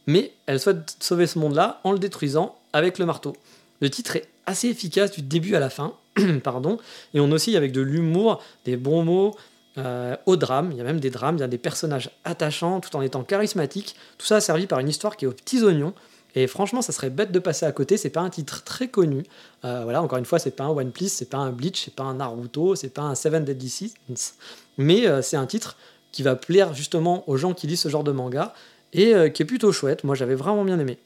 mais 0.10 0.32
elle 0.48 0.60
souhaite 0.60 0.98
sauver 1.00 1.28
ce 1.28 1.38
monde-là 1.38 1.80
en 1.84 1.92
le 1.92 2.00
détruisant 2.00 2.56
avec 2.74 2.98
le 2.98 3.06
marteau. 3.06 3.36
Le 3.80 3.92
titre 3.92 4.16
est 4.16 4.28
assez 4.48 4.68
efficace 4.68 5.12
du 5.12 5.22
début 5.22 5.56
à 5.56 5.60
la 5.60 5.70
fin, 5.70 5.94
pardon, 6.44 6.80
et 7.14 7.20
on 7.20 7.32
aussi 7.32 7.56
avec 7.56 7.72
de 7.72 7.82
l'humour, 7.82 8.42
des 8.66 8.76
bons 8.76 9.04
mots, 9.04 9.36
euh, 9.78 10.16
au 10.26 10.36
drame, 10.36 10.72
il 10.72 10.78
y 10.78 10.82
a 10.82 10.84
même 10.84 11.00
des 11.00 11.12
drames, 11.12 11.38
il 11.38 11.42
y 11.42 11.44
a 11.44 11.48
des 11.48 11.60
personnages 11.60 12.10
attachants 12.26 12.80
tout 12.80 12.96
en 12.96 13.02
étant 13.02 13.24
charismatiques, 13.24 13.96
tout 14.18 14.26
ça 14.26 14.42
servi 14.42 14.66
par 14.66 14.80
une 14.80 14.90
histoire 14.90 15.16
qui 15.16 15.26
est 15.26 15.28
aux 15.28 15.34
petits 15.34 15.62
oignons, 15.64 15.94
et 16.36 16.48
franchement, 16.48 16.82
ça 16.82 16.92
serait 16.92 17.12
bête 17.12 17.32
de 17.32 17.40
passer 17.40 17.66
à 17.66 17.72
côté. 17.72 17.98
C'est 17.98 18.10
pas 18.12 18.22
un 18.22 18.30
titre 18.30 18.64
très 18.64 18.88
connu. 18.88 19.24
Euh, 19.66 19.82
voilà, 19.84 20.02
encore 20.04 20.20
une 20.20 20.26
fois, 20.26 20.38
c'est 20.38 20.52
pas 20.56 20.66
un 20.66 20.70
One 20.70 20.92
Piece, 20.92 21.14
c'est 21.14 21.30
pas 21.30 21.38
un 21.38 21.52
Bleach, 21.52 21.86
c'est 21.86 21.96
pas 21.96 22.04
un 22.04 22.16
Naruto, 22.16 22.76
c'est 22.76 22.94
pas 22.94 23.02
un 23.02 23.16
Seven 23.16 23.44
Deadly 23.44 23.70
Sins. 23.70 24.34
Mais 24.78 25.08
euh, 25.08 25.22
c'est 25.22 25.38
un 25.38 25.48
titre 25.48 25.76
qui 26.12 26.24
va 26.24 26.36
plaire 26.36 26.74
justement 26.74 27.28
aux 27.30 27.38
gens 27.38 27.54
qui 27.54 27.68
lisent 27.68 27.82
ce 27.82 27.90
genre 27.90 28.04
de 28.04 28.12
manga 28.12 28.54
et 28.94 29.16
euh, 29.16 29.30
qui 29.30 29.44
est 29.44 29.46
plutôt 29.46 29.72
chouette. 29.72 30.04
Moi, 30.04 30.16
j'avais 30.16 30.36
vraiment 30.36 30.64
bien 30.64 30.80
aimé. 30.80 30.98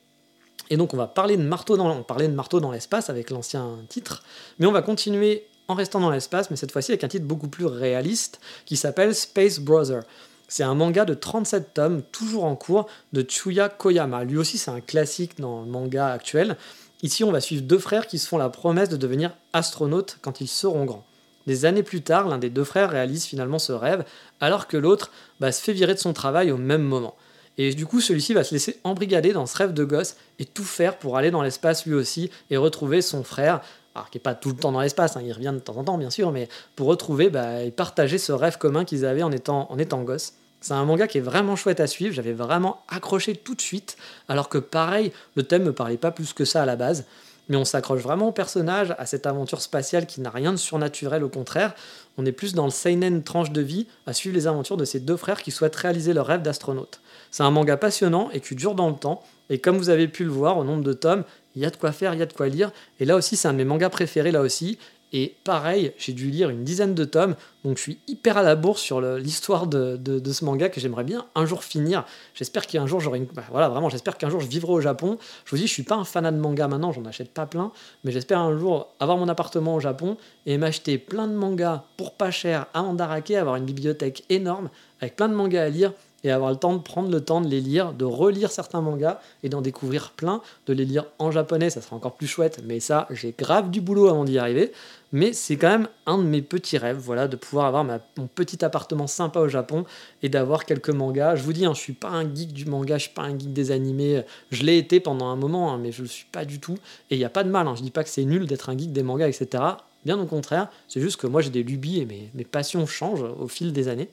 Et 0.69 0.77
donc, 0.77 0.93
on 0.93 0.97
va 0.97 1.07
parler 1.07 1.37
de 1.37 1.43
marteau 1.43 1.77
dans, 1.77 2.05
on 2.09 2.59
dans 2.59 2.71
l'espace 2.71 3.09
avec 3.09 3.29
l'ancien 3.29 3.77
titre, 3.89 4.23
mais 4.59 4.65
on 4.65 4.71
va 4.71 4.81
continuer 4.81 5.45
en 5.67 5.75
restant 5.75 5.99
dans 5.99 6.09
l'espace, 6.09 6.49
mais 6.49 6.57
cette 6.57 6.71
fois-ci 6.71 6.91
avec 6.91 7.03
un 7.03 7.07
titre 7.07 7.25
beaucoup 7.25 7.47
plus 7.47 7.65
réaliste 7.65 8.39
qui 8.65 8.75
s'appelle 8.75 9.15
Space 9.15 9.59
Brother. 9.59 10.03
C'est 10.47 10.63
un 10.63 10.75
manga 10.75 11.05
de 11.05 11.13
37 11.13 11.73
tomes, 11.73 12.01
toujours 12.11 12.43
en 12.43 12.55
cours, 12.55 12.87
de 13.13 13.25
Chuya 13.27 13.69
Koyama. 13.69 14.23
Lui 14.23 14.37
aussi, 14.37 14.57
c'est 14.57 14.71
un 14.71 14.81
classique 14.81 15.39
dans 15.39 15.61
le 15.61 15.67
manga 15.67 16.07
actuel. 16.07 16.57
Ici, 17.01 17.23
on 17.23 17.31
va 17.31 17.41
suivre 17.41 17.63
deux 17.63 17.79
frères 17.79 18.07
qui 18.07 18.19
se 18.19 18.27
font 18.27 18.37
la 18.37 18.49
promesse 18.49 18.89
de 18.89 18.97
devenir 18.97 19.35
astronautes 19.51 20.19
quand 20.21 20.41
ils 20.41 20.47
seront 20.47 20.85
grands. 20.85 21.05
Des 21.47 21.65
années 21.65 21.83
plus 21.83 22.01
tard, 22.01 22.27
l'un 22.27 22.37
des 22.37 22.49
deux 22.49 22.63
frères 22.63 22.91
réalise 22.91 23.25
finalement 23.25 23.59
ce 23.59 23.73
rêve, 23.73 24.05
alors 24.39 24.67
que 24.67 24.77
l'autre 24.77 25.11
bah, 25.39 25.51
se 25.51 25.61
fait 25.61 25.73
virer 25.73 25.93
de 25.93 25.99
son 25.99 26.13
travail 26.13 26.51
au 26.51 26.57
même 26.57 26.83
moment. 26.83 27.15
Et 27.57 27.74
du 27.74 27.86
coup, 27.86 28.01
celui-ci 28.01 28.33
va 28.33 28.43
se 28.43 28.53
laisser 28.53 28.79
embrigader 28.83 29.33
dans 29.33 29.45
ce 29.45 29.57
rêve 29.57 29.74
de 29.74 29.83
gosse 29.83 30.15
et 30.39 30.45
tout 30.45 30.63
faire 30.63 30.98
pour 30.98 31.17
aller 31.17 31.31
dans 31.31 31.43
l'espace 31.43 31.86
lui 31.86 31.93
aussi 31.93 32.31
et 32.50 32.57
retrouver 32.57 33.01
son 33.01 33.24
frère, 33.24 33.62
alors 33.95 34.10
qui 34.10 34.17
n'est 34.17 34.24
pas 34.24 34.33
tout 34.33 34.50
le 34.50 34.55
temps 34.55 34.72
dans 34.72 34.81
l'espace, 34.81 35.15
hein, 35.17 35.22
il 35.24 35.31
revient 35.31 35.51
de 35.53 35.60
temps 35.60 35.77
en 35.77 35.83
temps 35.83 35.98
bien 35.98 36.10
sûr, 36.10 36.31
mais 36.31 36.50
pour 36.75 36.88
retrouver 36.88 37.29
bah, 37.29 37.62
et 37.62 37.72
partager 37.72 38.17
ce 38.17 38.31
rêve 38.31 38.57
commun 38.57 38.86
qu'ils 38.86 39.05
avaient 39.05 39.24
en 39.24 39.31
étant, 39.31 39.72
en 39.72 39.77
étant 39.77 40.01
gosse. 40.01 40.33
C'est 40.63 40.75
un 40.75 40.86
manga 40.86 41.08
qui 41.08 41.17
est 41.17 41.22
vraiment 41.22 41.58
chouette 41.58 41.82
à 41.82 41.88
suivre, 41.88 42.15
j'avais 42.15 42.32
vraiment 42.32 42.86
accroché 42.88 43.36
tout 43.36 43.53
de 43.53 43.60
suite, 43.60 43.98
alors 44.29 44.48
que 44.48 44.58
pareil, 44.58 45.12
le 45.36 45.43
thème 45.43 45.63
me 45.63 45.74
parlait 45.74 45.98
pas 45.98 46.10
plus 46.10 46.32
que 46.32 46.46
ça 46.46 46.63
à 46.63 46.65
la 46.65 46.77
base. 46.77 47.03
Mais 47.50 47.58
on 47.58 47.65
s'accroche 47.65 48.00
vraiment 48.00 48.29
au 48.29 48.32
personnage, 48.32 48.96
à 48.98 49.05
cette 49.05 49.25
aventure 49.25 49.62
spatiale 49.62 50.05
qui 50.05 50.22
n'a 50.22 50.29
rien 50.29 50.53
de 50.53 50.58
surnaturel, 50.58 51.25
au 51.25 51.27
contraire. 51.27 51.75
On 52.17 52.25
est 52.25 52.32
plus 52.32 52.53
dans 52.53 52.63
le 52.63 52.72
seinen 52.72 53.24
tranche 53.24 53.51
de 53.51 53.60
vie, 53.60 53.88
à 54.08 54.13
suivre 54.13 54.38
les 54.38 54.48
aventures 54.48 54.77
de 54.77 54.86
ces 54.86 55.01
deux 55.01 55.17
frères 55.17 55.41
qui 55.41 55.51
souhaitent 55.51 55.75
réaliser 55.75 56.13
leur 56.13 56.27
rêve 56.27 56.41
d'astronaute. 56.41 57.01
C'est 57.29 57.43
un 57.43 57.51
manga 57.51 57.75
passionnant 57.75 58.29
et 58.32 58.39
qui 58.39 58.55
dure 58.55 58.74
dans 58.74 58.89
le 58.89 58.96
temps, 58.96 59.22
et 59.50 59.60
comme 59.60 59.77
vous 59.77 59.89
avez 59.89 60.08
pu 60.08 60.24
le 60.24 60.32
voir 60.32 60.58
au 60.58 60.63
nombre 60.63 60.84
de 60.84 60.93
tomes, 60.93 61.25
il 61.58 61.62
y 61.62 61.65
a 61.65 61.72
de 61.72 61.75
quoi 61.75 61.91
faire, 61.91 62.13
il 62.13 62.22
y 62.22 62.24
a 62.24 62.25
de 62.25 62.32
quoi 62.32 62.48
lire, 62.48 62.72
et 63.01 63.05
là 63.05 63.17
aussi 63.17 63.36
c'est 63.36 63.50
un 63.50 63.53
de 63.53 63.58
mes 63.58 63.65
mangas 63.65 63.89
préférés 63.89 64.32
là 64.32 64.39
aussi, 64.39 64.79
et 65.13 65.36
pareil, 65.43 65.93
j'ai 65.98 66.12
dû 66.12 66.29
lire 66.32 66.50
une 66.50 66.63
dizaine 66.63 66.96
de 66.96 67.05
tomes, 67.05 67.36
donc 67.63 67.77
je 67.77 67.84
suis 67.84 68.00
hyper 68.08 68.36
à 68.36 68.41
la 68.41 68.55
bourse 68.55 68.82
sur 68.82 69.00
l'histoire 69.00 69.67
de, 69.67 70.00
ce 70.25 70.43
manga 70.43 70.70
que 70.70 70.82
j'aimerais 70.82 71.03
bien 71.03 71.27
un 71.36 71.46
jour 71.46 71.63
finir. 71.63 72.03
J'espère 72.34 72.65
qu'un 72.65 72.88
jour 72.88 73.00
j'aurai 73.00 73.20
une. 73.20 73.25
Bah, 73.25 73.43
voilà, 73.51 73.70
vraiment, 73.70 73.89
j'espère 73.89 74.17
qu'un 74.17 74.32
jour 74.32 74.39
je 74.39 74.48
vivrai 74.48 74.74
au 74.74 74.82
Japon. 74.82 75.20
Je 75.46 75.51
vous 75.51 75.58
dis, 75.58 75.67
je 75.67 75.72
suis 75.72 75.84
pas 75.84 75.96
un 75.96 76.03
fanat 76.03 76.32
de 76.32 76.39
manga 76.39 76.67
maintenant, 76.67 76.91
j'en 76.91 77.05
achète 77.05 77.29
pas 77.29 77.46
plein, 77.46 77.72
mais 78.03 78.12
j'espère 78.12 78.39
un 78.39 78.58
jour 78.58 78.89
avoir 79.00 79.17
mon 79.17 79.29
appartement 79.29 79.75
au 79.75 79.79
Japon 79.79 80.17
et 80.48 80.58
m'acheter 80.58 80.98
plein 80.98 81.27
de 81.27 81.34
mangas 81.34 81.84
pour 81.96 82.13
pas 82.13 82.32
cher 82.32 82.65
à 82.74 82.82
Mandarake, 82.82 83.32
avoir 83.32 83.55
une 83.55 83.65
bibliothèque 83.65 84.24
énorme 84.29 84.70
avec 85.00 85.15
plein 85.15 85.29
de 85.29 85.36
mangas 85.36 85.63
à 85.63 85.70
lire 85.70 85.93
et 86.24 86.32
avoir 86.32 86.51
le 86.51 86.58
temps 86.58 86.74
de 86.74 86.82
prendre 86.82 87.12
le 87.12 87.22
temps 87.22 87.42
de 87.42 87.48
les 87.48 87.62
lire, 87.62 87.94
de 87.94 88.06
relire 88.06 88.51
certains 88.51 88.82
mangas 88.82 89.20
et 89.44 89.50
d'en 89.50 89.62
découvrir 89.62 90.12
plein, 90.12 90.42
de 90.68 90.74
les 90.74 90.86
lire 90.86 91.06
en 91.20 91.32
japonais, 91.32 91.70
ça 91.70 91.82
sera 91.82 91.96
encore 91.96 92.15
plus 92.15 92.27
chouette, 92.27 92.62
mais 92.65 92.80
ça, 92.80 93.08
j'ai 93.10 93.34
grave 93.38 93.70
du 93.72 93.82
boulot 93.82 94.08
avant 94.08 94.24
d'y 94.24 94.38
arriver. 94.38 94.72
Mais 95.12 95.32
c'est 95.32 95.58
quand 95.58 95.70
même 95.70 95.88
un 96.08 96.18
de 96.18 96.24
mes 96.24 96.42
petits 96.42 96.80
rêves, 96.80 96.98
voilà, 96.98 97.27
de 97.27 97.36
pouvoir 97.36 97.68
avoir 97.68 97.84
mon 97.84 98.27
petit 98.34 98.65
appartement 98.65 99.06
sympa 99.06 99.39
au 99.42 99.48
Japon 99.48 99.86
et 100.24 100.30
d'avoir 100.30 100.65
quelques 100.65 100.89
mangas. 100.89 101.36
Je 101.36 101.44
vous 101.44 101.53
dis, 101.53 101.65
hein, 101.65 101.74
je 101.75 101.80
suis 101.80 101.94
pas 101.94 102.10
un 102.10 102.24
geek 102.24 102.51
du 102.51 102.65
manga, 102.65 102.98
je 102.98 103.03
suis 103.03 103.13
pas 103.13 103.22
un 103.22 103.38
geek 103.38 103.53
des 103.53 103.70
animés. 103.70 104.24
Je 104.50 104.63
l'ai 104.63 104.77
été 104.80 105.00
pendant 105.00 105.27
un 105.27 105.36
moment, 105.36 105.72
hein, 105.72 105.77
mais 105.77 105.92
je 105.92 106.01
le 106.01 106.08
suis 106.08 106.25
pas 106.32 106.46
du 106.46 106.60
tout. 106.60 106.80
Et 107.12 107.15
il 107.15 107.20
n'y 107.20 107.25
a 107.25 107.30
pas 107.30 107.44
de 107.44 107.50
mal, 107.50 107.68
hein, 107.68 107.75
je 107.75 107.84
dis 107.84 107.92
pas 107.92 108.03
que 108.03 108.10
c'est 108.10 108.25
nul 108.25 108.48
d'être 108.48 108.70
un 108.70 108.77
geek 108.77 108.92
des 108.92 109.03
mangas, 109.03 109.27
etc. 109.27 109.63
Bien 110.03 110.20
au 110.20 110.25
contraire, 110.25 110.70
c'est 110.88 111.00
juste 111.00 111.18
que 111.18 111.27
moi 111.27 111.42
j'ai 111.42 111.51
des 111.51 111.63
lubies 111.63 112.00
et 112.00 112.06
mes, 112.06 112.32
mes 112.34 112.44
passions 112.44 112.88
changent 112.88 113.24
au 113.39 113.48
fil 113.48 113.72
des 113.72 113.89
années 113.89 114.10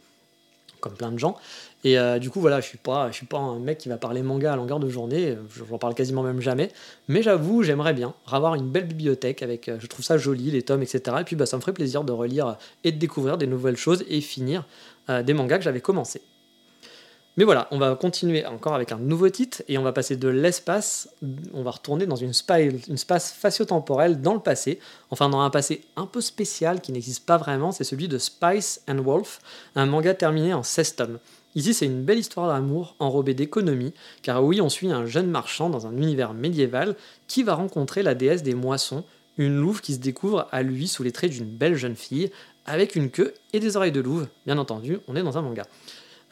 comme 0.80 0.94
plein 0.94 1.12
de 1.12 1.18
gens. 1.18 1.36
Et 1.82 1.98
euh, 1.98 2.18
du 2.18 2.30
coup, 2.30 2.40
voilà, 2.40 2.60
je 2.60 2.66
suis 2.66 2.78
pas, 2.78 3.10
suis 3.12 3.26
pas 3.26 3.38
un 3.38 3.58
mec 3.58 3.78
qui 3.78 3.88
va 3.88 3.96
parler 3.96 4.22
manga 4.22 4.52
à 4.52 4.56
longueur 4.56 4.80
de 4.80 4.88
journée. 4.88 5.36
J'en 5.68 5.78
parle 5.78 5.94
quasiment 5.94 6.22
même 6.22 6.40
jamais. 6.40 6.70
Mais 7.08 7.22
j'avoue, 7.22 7.62
j'aimerais 7.62 7.94
bien 7.94 8.14
avoir 8.30 8.54
une 8.54 8.68
belle 8.68 8.86
bibliothèque 8.86 9.42
avec, 9.42 9.68
euh, 9.68 9.78
je 9.80 9.86
trouve 9.86 10.04
ça 10.04 10.18
joli, 10.18 10.50
les 10.50 10.62
tomes, 10.62 10.82
etc. 10.82 11.16
Et 11.20 11.24
puis, 11.24 11.36
bah, 11.36 11.46
ça 11.46 11.56
me 11.56 11.62
ferait 11.62 11.72
plaisir 11.72 12.04
de 12.04 12.12
relire 12.12 12.56
et 12.84 12.92
de 12.92 12.98
découvrir 12.98 13.38
des 13.38 13.46
nouvelles 13.46 13.76
choses 13.76 14.04
et 14.08 14.20
finir 14.20 14.66
euh, 15.08 15.22
des 15.22 15.32
mangas 15.32 15.58
que 15.58 15.64
j'avais 15.64 15.80
commencé. 15.80 16.20
Mais 17.36 17.44
voilà, 17.44 17.68
on 17.70 17.78
va 17.78 17.94
continuer 17.94 18.44
encore 18.44 18.74
avec 18.74 18.92
un 18.92 18.98
nouveau 18.98 19.30
titre 19.30 19.62
et 19.68 19.78
on 19.78 19.82
va 19.82 19.92
passer 19.92 20.16
de 20.16 20.28
l'espace, 20.28 21.08
on 21.54 21.62
va 21.62 21.70
retourner 21.70 22.04
dans 22.04 22.16
une, 22.16 22.32
une 22.88 22.96
space 22.98 23.32
facio-temporelle 23.32 24.20
dans 24.20 24.34
le 24.34 24.40
passé, 24.40 24.80
enfin 25.10 25.28
dans 25.28 25.40
un 25.40 25.48
passé 25.48 25.82
un 25.96 26.06
peu 26.06 26.20
spécial 26.20 26.80
qui 26.80 26.92
n'existe 26.92 27.24
pas 27.24 27.38
vraiment, 27.38 27.70
c'est 27.70 27.84
celui 27.84 28.08
de 28.08 28.18
Spice 28.18 28.82
and 28.88 29.00
Wolf, 29.00 29.40
un 29.76 29.86
manga 29.86 30.12
terminé 30.12 30.52
en 30.52 30.64
16 30.64 30.96
tomes. 30.96 31.18
Ici, 31.54 31.74
c'est 31.74 31.86
une 31.86 32.04
belle 32.04 32.18
histoire 32.18 32.48
d'amour 32.48 32.94
enrobée 32.98 33.34
d'économie, 33.34 33.92
car 34.22 34.44
oui, 34.44 34.60
on 34.60 34.68
suit 34.68 34.92
un 34.92 35.06
jeune 35.06 35.28
marchand 35.28 35.68
dans 35.68 35.86
un 35.86 35.96
univers 35.96 36.32
médiéval 36.32 36.96
qui 37.26 37.42
va 37.42 37.54
rencontrer 37.54 38.02
la 38.02 38.14
déesse 38.14 38.42
des 38.42 38.54
moissons, 38.54 39.04
une 39.36 39.56
louve 39.56 39.80
qui 39.80 39.94
se 39.94 39.98
découvre 39.98 40.48
à 40.52 40.62
lui 40.62 40.86
sous 40.86 41.02
les 41.02 41.12
traits 41.12 41.32
d'une 41.32 41.44
belle 41.44 41.74
jeune 41.74 41.96
fille, 41.96 42.30
avec 42.66 42.94
une 42.94 43.10
queue 43.10 43.34
et 43.52 43.58
des 43.58 43.76
oreilles 43.76 43.90
de 43.90 44.00
louve. 44.00 44.28
Bien 44.46 44.58
entendu, 44.58 44.98
on 45.08 45.16
est 45.16 45.22
dans 45.22 45.38
un 45.38 45.42
manga. 45.42 45.64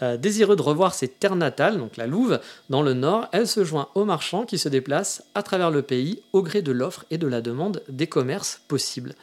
Euh, 0.00 0.16
désireux 0.16 0.54
de 0.54 0.62
revoir 0.62 0.94
ses 0.94 1.08
terres 1.08 1.34
natales, 1.34 1.78
donc 1.78 1.96
la 1.96 2.06
Louve, 2.06 2.38
dans 2.70 2.82
le 2.82 2.94
nord, 2.94 3.26
elle 3.32 3.48
se 3.48 3.64
joint 3.64 3.88
aux 3.96 4.04
marchands 4.04 4.44
qui 4.44 4.56
se 4.56 4.68
déplacent 4.68 5.24
à 5.34 5.42
travers 5.42 5.72
le 5.72 5.82
pays 5.82 6.22
au 6.32 6.42
gré 6.42 6.62
de 6.62 6.70
l'offre 6.70 7.04
et 7.10 7.18
de 7.18 7.26
la 7.26 7.40
demande 7.40 7.82
des 7.88 8.06
commerces 8.06 8.60
possibles. 8.68 9.16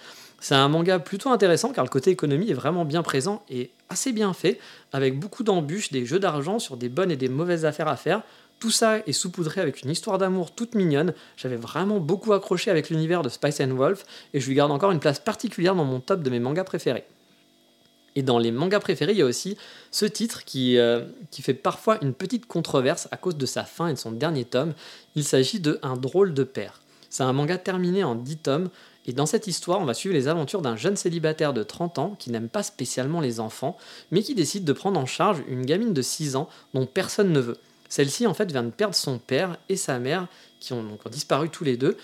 C'est 0.46 0.54
un 0.54 0.68
manga 0.68 1.00
plutôt 1.00 1.32
intéressant 1.32 1.72
car 1.72 1.84
le 1.84 1.90
côté 1.90 2.12
économie 2.12 2.52
est 2.52 2.54
vraiment 2.54 2.86
bien 2.86 3.02
présent 3.02 3.42
et 3.50 3.72
assez 3.90 4.12
bien 4.12 4.32
fait, 4.32 4.60
avec 4.94 5.20
beaucoup 5.20 5.44
d'embûches, 5.44 5.92
des 5.92 6.06
jeux 6.06 6.20
d'argent 6.20 6.60
sur 6.60 6.78
des 6.78 6.88
bonnes 6.88 7.10
et 7.10 7.16
des 7.16 7.30
mauvaises 7.30 7.66
affaires 7.66 7.88
à 7.88 7.96
faire. 7.96 8.22
Tout 8.60 8.70
ça 8.70 9.00
est 9.08 9.12
saupoudré 9.12 9.60
avec 9.60 9.82
une 9.82 9.90
histoire 9.90 10.20
d'amour 10.20 10.54
toute 10.54 10.76
mignonne. 10.76 11.16
J'avais 11.36 11.56
vraiment 11.56 12.00
beaucoup 12.00 12.32
accroché 12.32 12.70
avec 12.70 12.92
l'univers 12.92 13.24
de 13.24 13.30
Spice 13.30 13.60
and 13.60 13.74
Wolf 13.74 14.06
et 14.36 14.40
je 14.40 14.48
lui 14.48 14.54
garde 14.54 14.72
encore 14.72 14.92
une 14.92 15.00
place 15.00 15.18
particulière 15.18 15.74
dans 15.74 15.84
mon 15.84 16.00
top 16.00 16.22
de 16.22 16.30
mes 16.30 16.40
mangas 16.40 16.66
préférés. 16.66 17.06
Et 18.14 18.22
dans 18.22 18.38
les 18.38 18.52
mangas 18.52 18.82
préférés, 18.82 19.14
il 19.14 19.18
y 19.18 19.24
a 19.24 19.26
aussi 19.26 19.58
ce 19.90 20.06
titre 20.06 20.44
qui, 20.46 20.78
euh, 20.78 21.06
qui 21.32 21.42
fait 21.42 21.56
parfois 21.56 21.98
une 22.04 22.14
petite 22.14 22.46
controverse 22.46 23.08
à 23.10 23.18
cause 23.18 23.36
de 23.36 23.48
sa 23.48 23.64
fin 23.64 23.88
et 23.88 23.94
de 23.94 23.98
son 23.98 24.12
dernier 24.12 24.46
tome. 24.46 24.76
Il 25.16 25.24
s'agit 25.24 25.60
de 25.60 25.80
Un 25.82 25.98
drôle 25.98 26.36
de 26.36 26.44
père. 26.44 26.82
C'est 27.10 27.24
un 27.24 27.34
manga 27.34 27.58
terminé 27.58 28.04
en 28.04 28.14
10 28.14 28.38
tomes 28.38 28.70
et 29.08 29.14
dans 29.14 29.26
cette 29.26 29.48
histoire, 29.48 29.80
on 29.80 29.86
va 29.86 29.94
suivre 29.94 30.16
les 30.16 30.28
aventures 30.28 30.62
d'un 30.62 30.76
jeune 30.76 30.96
célibataire 30.96 31.54
de 31.54 31.64
30 31.64 32.00
ans 32.00 32.16
qui 32.18 32.32
n'aime 32.32 32.50
pas 32.50 32.64
spécialement 32.64 33.22
les 33.22 33.40
enfants, 33.40 33.78
mais 34.12 34.24
qui 34.24 34.34
décide 34.34 34.66
de 34.66 34.74
prendre 34.74 35.00
en 35.00 35.06
charge 35.06 35.44
une 35.48 35.66
gamine 35.66 35.94
de 35.94 36.02
6 36.02 36.36
ans 36.36 36.50
dont 36.74 36.86
personne 36.86 37.32
ne 37.32 37.40
veut. 37.40 37.58
Celle-ci, 37.88 38.26
en 38.26 38.34
fait, 38.34 38.52
vient 38.52 38.64
de 38.64 38.72
perdre 38.72 38.96
son 38.96 39.20
père 39.20 39.58
et 39.70 39.76
sa 39.76 40.00
mère, 40.00 40.28
qui 40.60 40.74
ont 40.74 40.84
donc 40.84 41.08
disparu 41.10 41.50
tous 41.50 41.64
les 41.64 41.78
deux. 41.78 41.98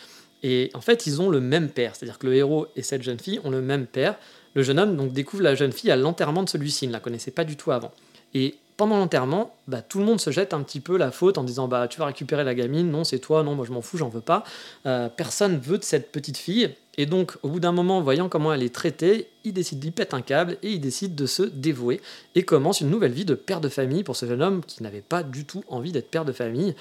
Et 0.44 0.70
en 0.74 0.82
fait, 0.82 1.08
ils 1.08 1.22
ont 1.22 1.30
le 1.30 1.40
même 1.40 1.70
père, 1.70 1.96
c'est-à-dire 1.96 2.20
que 2.20 2.28
le 2.28 2.36
héros 2.36 2.68
et 2.76 2.84
cette 2.84 3.02
jeune 3.02 3.20
fille 3.20 3.40
ont 3.44 3.50
le 3.50 3.62
même 3.62 3.88
père. 3.88 4.16
Le 4.54 4.64
jeune 4.64 4.80
homme 4.80 4.96
donc 4.96 5.14
découvre 5.14 5.44
la 5.44 5.56
jeune 5.56 5.72
fille 5.72 5.92
à 5.92 5.96
l'enterrement 5.96 6.44
de 6.44 6.50
celui-ci, 6.50 6.86
il 6.86 6.90
ne 6.90 6.94
la 6.94 7.00
connaissait 7.00 7.32
pas 7.32 7.46
du 7.46 7.58
tout 7.58 7.72
avant. 7.72 7.92
Et 8.34 8.56
pendant 8.78 8.98
l'enterrement, 8.98 9.56
bah, 9.68 9.82
tout 9.82 10.00
le 10.00 10.06
monde 10.06 10.20
se 10.20 10.32
jette 10.32 10.56
un 10.56 10.62
petit 10.64 10.80
peu 10.80 10.98
la 10.98 11.12
faute 11.12 11.38
en 11.38 11.44
disant 11.44 11.68
bah 11.68 11.88
tu 11.88 12.00
vas 12.00 12.08
récupérer 12.08 12.44
la 12.44 12.56
gamine, 12.56 12.90
non 12.90 13.04
c'est 13.04 13.20
toi, 13.20 13.44
non 13.44 13.54
moi 13.54 13.64
je 13.64 13.72
m'en 13.72 13.82
fous, 13.82 13.98
j'en 13.98 14.10
veux 14.10 14.22
pas. 14.22 14.44
Euh, 14.88 15.08
personne 15.08 15.60
veut 15.60 15.78
de 15.78 15.84
cette 15.84 16.12
petite 16.12 16.38
fille 16.38 16.74
et 16.98 17.06
donc 17.06 17.38
au 17.44 17.50
bout 17.50 17.60
d'un 17.60 17.72
moment, 17.72 18.02
voyant 18.02 18.28
comment 18.28 18.52
elle 18.54 18.64
est 18.64 18.74
traitée, 18.74 19.28
il 19.44 19.54
décide 19.54 19.80
d'y 19.80 19.92
pète 19.92 20.16
un 20.16 20.22
câble 20.22 20.58
et 20.64 20.72
il 20.72 20.82
décide 20.82 21.14
de 21.14 21.28
se 21.28 21.44
dévouer 21.44 22.02
et 22.34 22.42
commence 22.42 22.82
une 22.82 22.90
nouvelle 22.90 23.12
vie 23.12 23.24
de 23.24 23.36
père 23.36 23.62
de 23.62 23.70
famille 23.70 24.04
pour 24.04 24.16
ce 24.16 24.26
jeune 24.26 24.42
homme 24.42 24.62
qui 24.66 24.82
n'avait 24.82 25.02
pas 25.02 25.22
du 25.22 25.46
tout 25.46 25.64
envie 25.68 25.92
d'être 25.92 26.10
père 26.10 26.26
de 26.26 26.32
famille. 26.32 26.74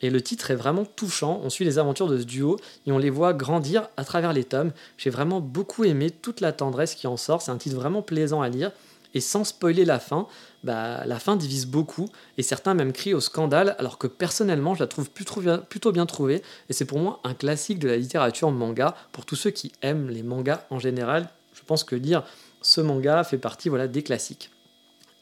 Et 0.00 0.10
le 0.10 0.20
titre 0.20 0.50
est 0.50 0.56
vraiment 0.56 0.84
touchant. 0.84 1.40
On 1.44 1.50
suit 1.50 1.64
les 1.64 1.78
aventures 1.78 2.08
de 2.08 2.18
ce 2.18 2.24
duo 2.24 2.58
et 2.86 2.92
on 2.92 2.98
les 2.98 3.10
voit 3.10 3.32
grandir 3.32 3.88
à 3.96 4.04
travers 4.04 4.32
les 4.32 4.44
tomes. 4.44 4.72
J'ai 4.98 5.10
vraiment 5.10 5.40
beaucoup 5.40 5.84
aimé 5.84 6.10
toute 6.10 6.40
la 6.40 6.52
tendresse 6.52 6.94
qui 6.94 7.06
en 7.06 7.16
sort. 7.16 7.42
C'est 7.42 7.52
un 7.52 7.56
titre 7.56 7.76
vraiment 7.76 8.02
plaisant 8.02 8.42
à 8.42 8.48
lire. 8.48 8.72
Et 9.14 9.20
sans 9.20 9.44
spoiler 9.44 9.84
la 9.84 10.00
fin, 10.00 10.26
bah, 10.64 11.04
la 11.06 11.18
fin 11.18 11.36
divise 11.36 11.66
beaucoup, 11.66 12.08
et 12.36 12.42
certains 12.42 12.74
même 12.74 12.92
crient 12.92 13.14
au 13.14 13.20
scandale, 13.20 13.76
alors 13.78 13.96
que 13.98 14.06
personnellement 14.06 14.74
je 14.74 14.80
la 14.80 14.88
trouve 14.88 15.10
plutôt 15.10 15.92
bien, 15.92 16.06
trouvée, 16.06 16.42
et 16.68 16.72
c'est 16.72 16.84
pour 16.84 16.98
moi 16.98 17.20
un 17.24 17.34
classique 17.34 17.78
de 17.78 17.88
la 17.88 17.96
littérature 17.96 18.50
manga, 18.50 18.94
pour 19.12 19.24
tous 19.24 19.36
ceux 19.36 19.50
qui 19.50 19.72
aiment 19.82 20.10
les 20.10 20.22
mangas 20.22 20.64
en 20.70 20.78
général, 20.78 21.28
je 21.54 21.62
pense 21.64 21.84
que 21.84 21.94
lire 21.94 22.24
ce 22.62 22.80
manga 22.80 23.22
fait 23.24 23.38
partie 23.38 23.68
voilà, 23.68 23.86
des 23.86 24.02
classiques. 24.02 24.50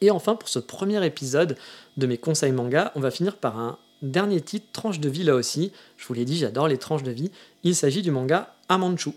Et 0.01 0.11
enfin, 0.11 0.35
pour 0.35 0.49
ce 0.49 0.59
premier 0.59 1.05
épisode 1.05 1.55
de 1.97 2.07
mes 2.07 2.17
conseils 2.17 2.51
manga, 2.51 2.91
on 2.95 2.99
va 2.99 3.11
finir 3.11 3.37
par 3.37 3.57
un 3.57 3.77
dernier 4.01 4.41
titre, 4.41 4.67
tranche 4.73 4.99
de 4.99 5.07
vie 5.07 5.23
là 5.23 5.35
aussi. 5.35 5.71
Je 5.97 6.05
vous 6.05 6.13
l'ai 6.13 6.25
dit, 6.25 6.37
j'adore 6.37 6.67
les 6.67 6.77
tranches 6.77 7.03
de 7.03 7.11
vie. 7.11 7.31
Il 7.63 7.75
s'agit 7.75 8.01
du 8.01 8.11
manga 8.11 8.53
Amanchu. 8.67 9.11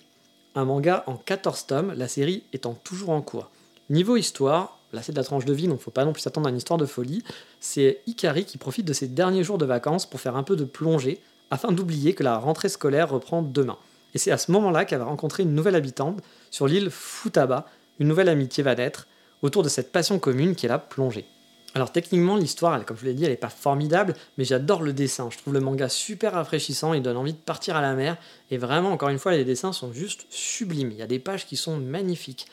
Un 0.55 0.65
manga 0.65 1.03
en 1.07 1.17
14 1.17 1.67
tomes, 1.67 1.93
la 1.97 2.09
série 2.09 2.45
étant 2.53 2.75
toujours 2.75 3.11
en 3.11 3.21
cours. 3.21 3.51
Niveau 3.89 4.17
histoire, 4.17 4.79
là 4.93 5.03
c'est 5.03 5.13
de 5.13 5.17
la 5.17 5.25
tranche 5.25 5.45
de 5.45 5.53
vie, 5.53 5.69
donc 5.69 5.81
faut 5.81 5.91
pas 5.91 6.05
non 6.05 6.13
plus 6.13 6.23
s'attendre 6.23 6.49
à 6.49 6.51
une 6.51 6.57
histoire 6.57 6.79
de 6.79 6.87
folie. 6.87 7.23
C'est 7.61 8.01
Ikari 8.07 8.45
qui 8.45 8.59
profite 8.59 8.87
de 8.87 8.93
ses 8.93 9.07
derniers 9.07 9.45
jours 9.45 9.59
de 9.59 9.65
vacances 9.65 10.07
pour 10.07 10.21
faire 10.21 10.37
un 10.37 10.43
peu 10.43 10.57
de 10.57 10.65
plongée, 10.65 11.21
afin 11.51 11.71
d'oublier 11.71 12.15
que 12.15 12.25
la 12.25 12.39
rentrée 12.39 12.69
scolaire 12.69 13.11
reprend 13.11 13.43
demain. 13.43 13.79
Et 14.15 14.19
c'est 14.19 14.33
à 14.33 14.39
ce 14.39 14.51
moment-là 14.53 14.85
qu'elle 14.85 14.99
va 14.99 15.05
rencontrer 15.05 15.43
une 15.43 15.55
nouvelle 15.55 15.77
habitante 15.77 16.21
sur 16.51 16.67
l'île 16.67 16.91
Futaba. 16.91 17.67
Une 18.01 18.09
nouvelle 18.09 18.29
amitié 18.29 18.63
va 18.63 18.75
naître 18.75 19.07
autour 19.43 19.63
de 19.63 19.69
cette 19.69 19.93
passion 19.93 20.19
commune 20.19 20.55
qui 20.55 20.67
est 20.67 20.69
la 20.69 20.79
plongée. 20.79 21.27
Alors 21.75 21.93
techniquement, 21.93 22.37
l'histoire, 22.37 22.83
comme 22.87 22.97
je 22.97 23.03
vous 23.03 23.07
l'ai 23.09 23.15
dit, 23.15 23.25
elle 23.25 23.31
n'est 23.31 23.37
pas 23.37 23.51
formidable, 23.51 24.15
mais 24.39 24.45
j'adore 24.45 24.83
le 24.83 24.95
dessin. 24.95 25.29
Je 25.31 25.37
trouve 25.37 25.53
le 25.53 25.61
manga 25.61 25.91
super 25.91 26.33
rafraîchissant, 26.33 26.95
il 26.95 27.03
donne 27.03 27.19
envie 27.19 27.35
de 27.35 27.39
partir 27.39 27.77
à 27.77 27.83
la 27.83 27.93
mer. 27.95 28.17
Et 28.51 28.57
vraiment, 28.57 28.91
encore 28.91 29.11
une 29.11 29.19
fois, 29.19 29.33
les 29.33 29.45
dessins 29.45 29.75
sont 29.75 29.93
juste 29.93 30.25
sublimes. 30.31 30.91
Il 30.91 30.97
y 30.97 31.03
a 31.03 31.07
des 31.07 31.19
pages 31.19 31.47
qui 31.47 31.57
sont 31.57 31.77
magnifiques. 31.77 32.47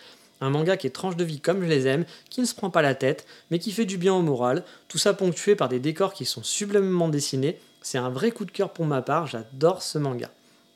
Un 0.44 0.50
manga 0.50 0.76
qui 0.76 0.88
est 0.88 0.92
tranche 0.92 1.16
de 1.16 1.24
vie 1.24 1.40
comme 1.40 1.62
je 1.62 1.68
les 1.68 1.88
aime, 1.88 2.04
qui 2.30 2.42
ne 2.42 2.46
se 2.46 2.54
prend 2.54 2.70
pas 2.70 2.82
la 2.82 2.96
tête, 2.96 3.26
mais 3.50 3.60
qui 3.60 3.72
fait 3.72 3.86
du 3.86 3.98
bien 3.98 4.14
au 4.14 4.22
moral, 4.22 4.66
tout 4.90 4.98
ça 4.98 5.14
ponctué 5.14 5.56
par 5.56 5.70
des 5.70 5.80
décors 5.80 6.14
qui 6.14 6.26
sont 6.26 6.44
sublimement 6.44 7.08
dessinés. 7.08 7.58
C'est 7.82 7.98
un 7.98 8.10
vrai 8.10 8.32
coup 8.32 8.44
de 8.44 8.52
cœur 8.52 8.72
pour 8.72 8.86
ma 8.86 9.02
part, 9.02 9.26
j'adore 9.26 9.82
ce 9.82 9.98
manga. 9.98 10.30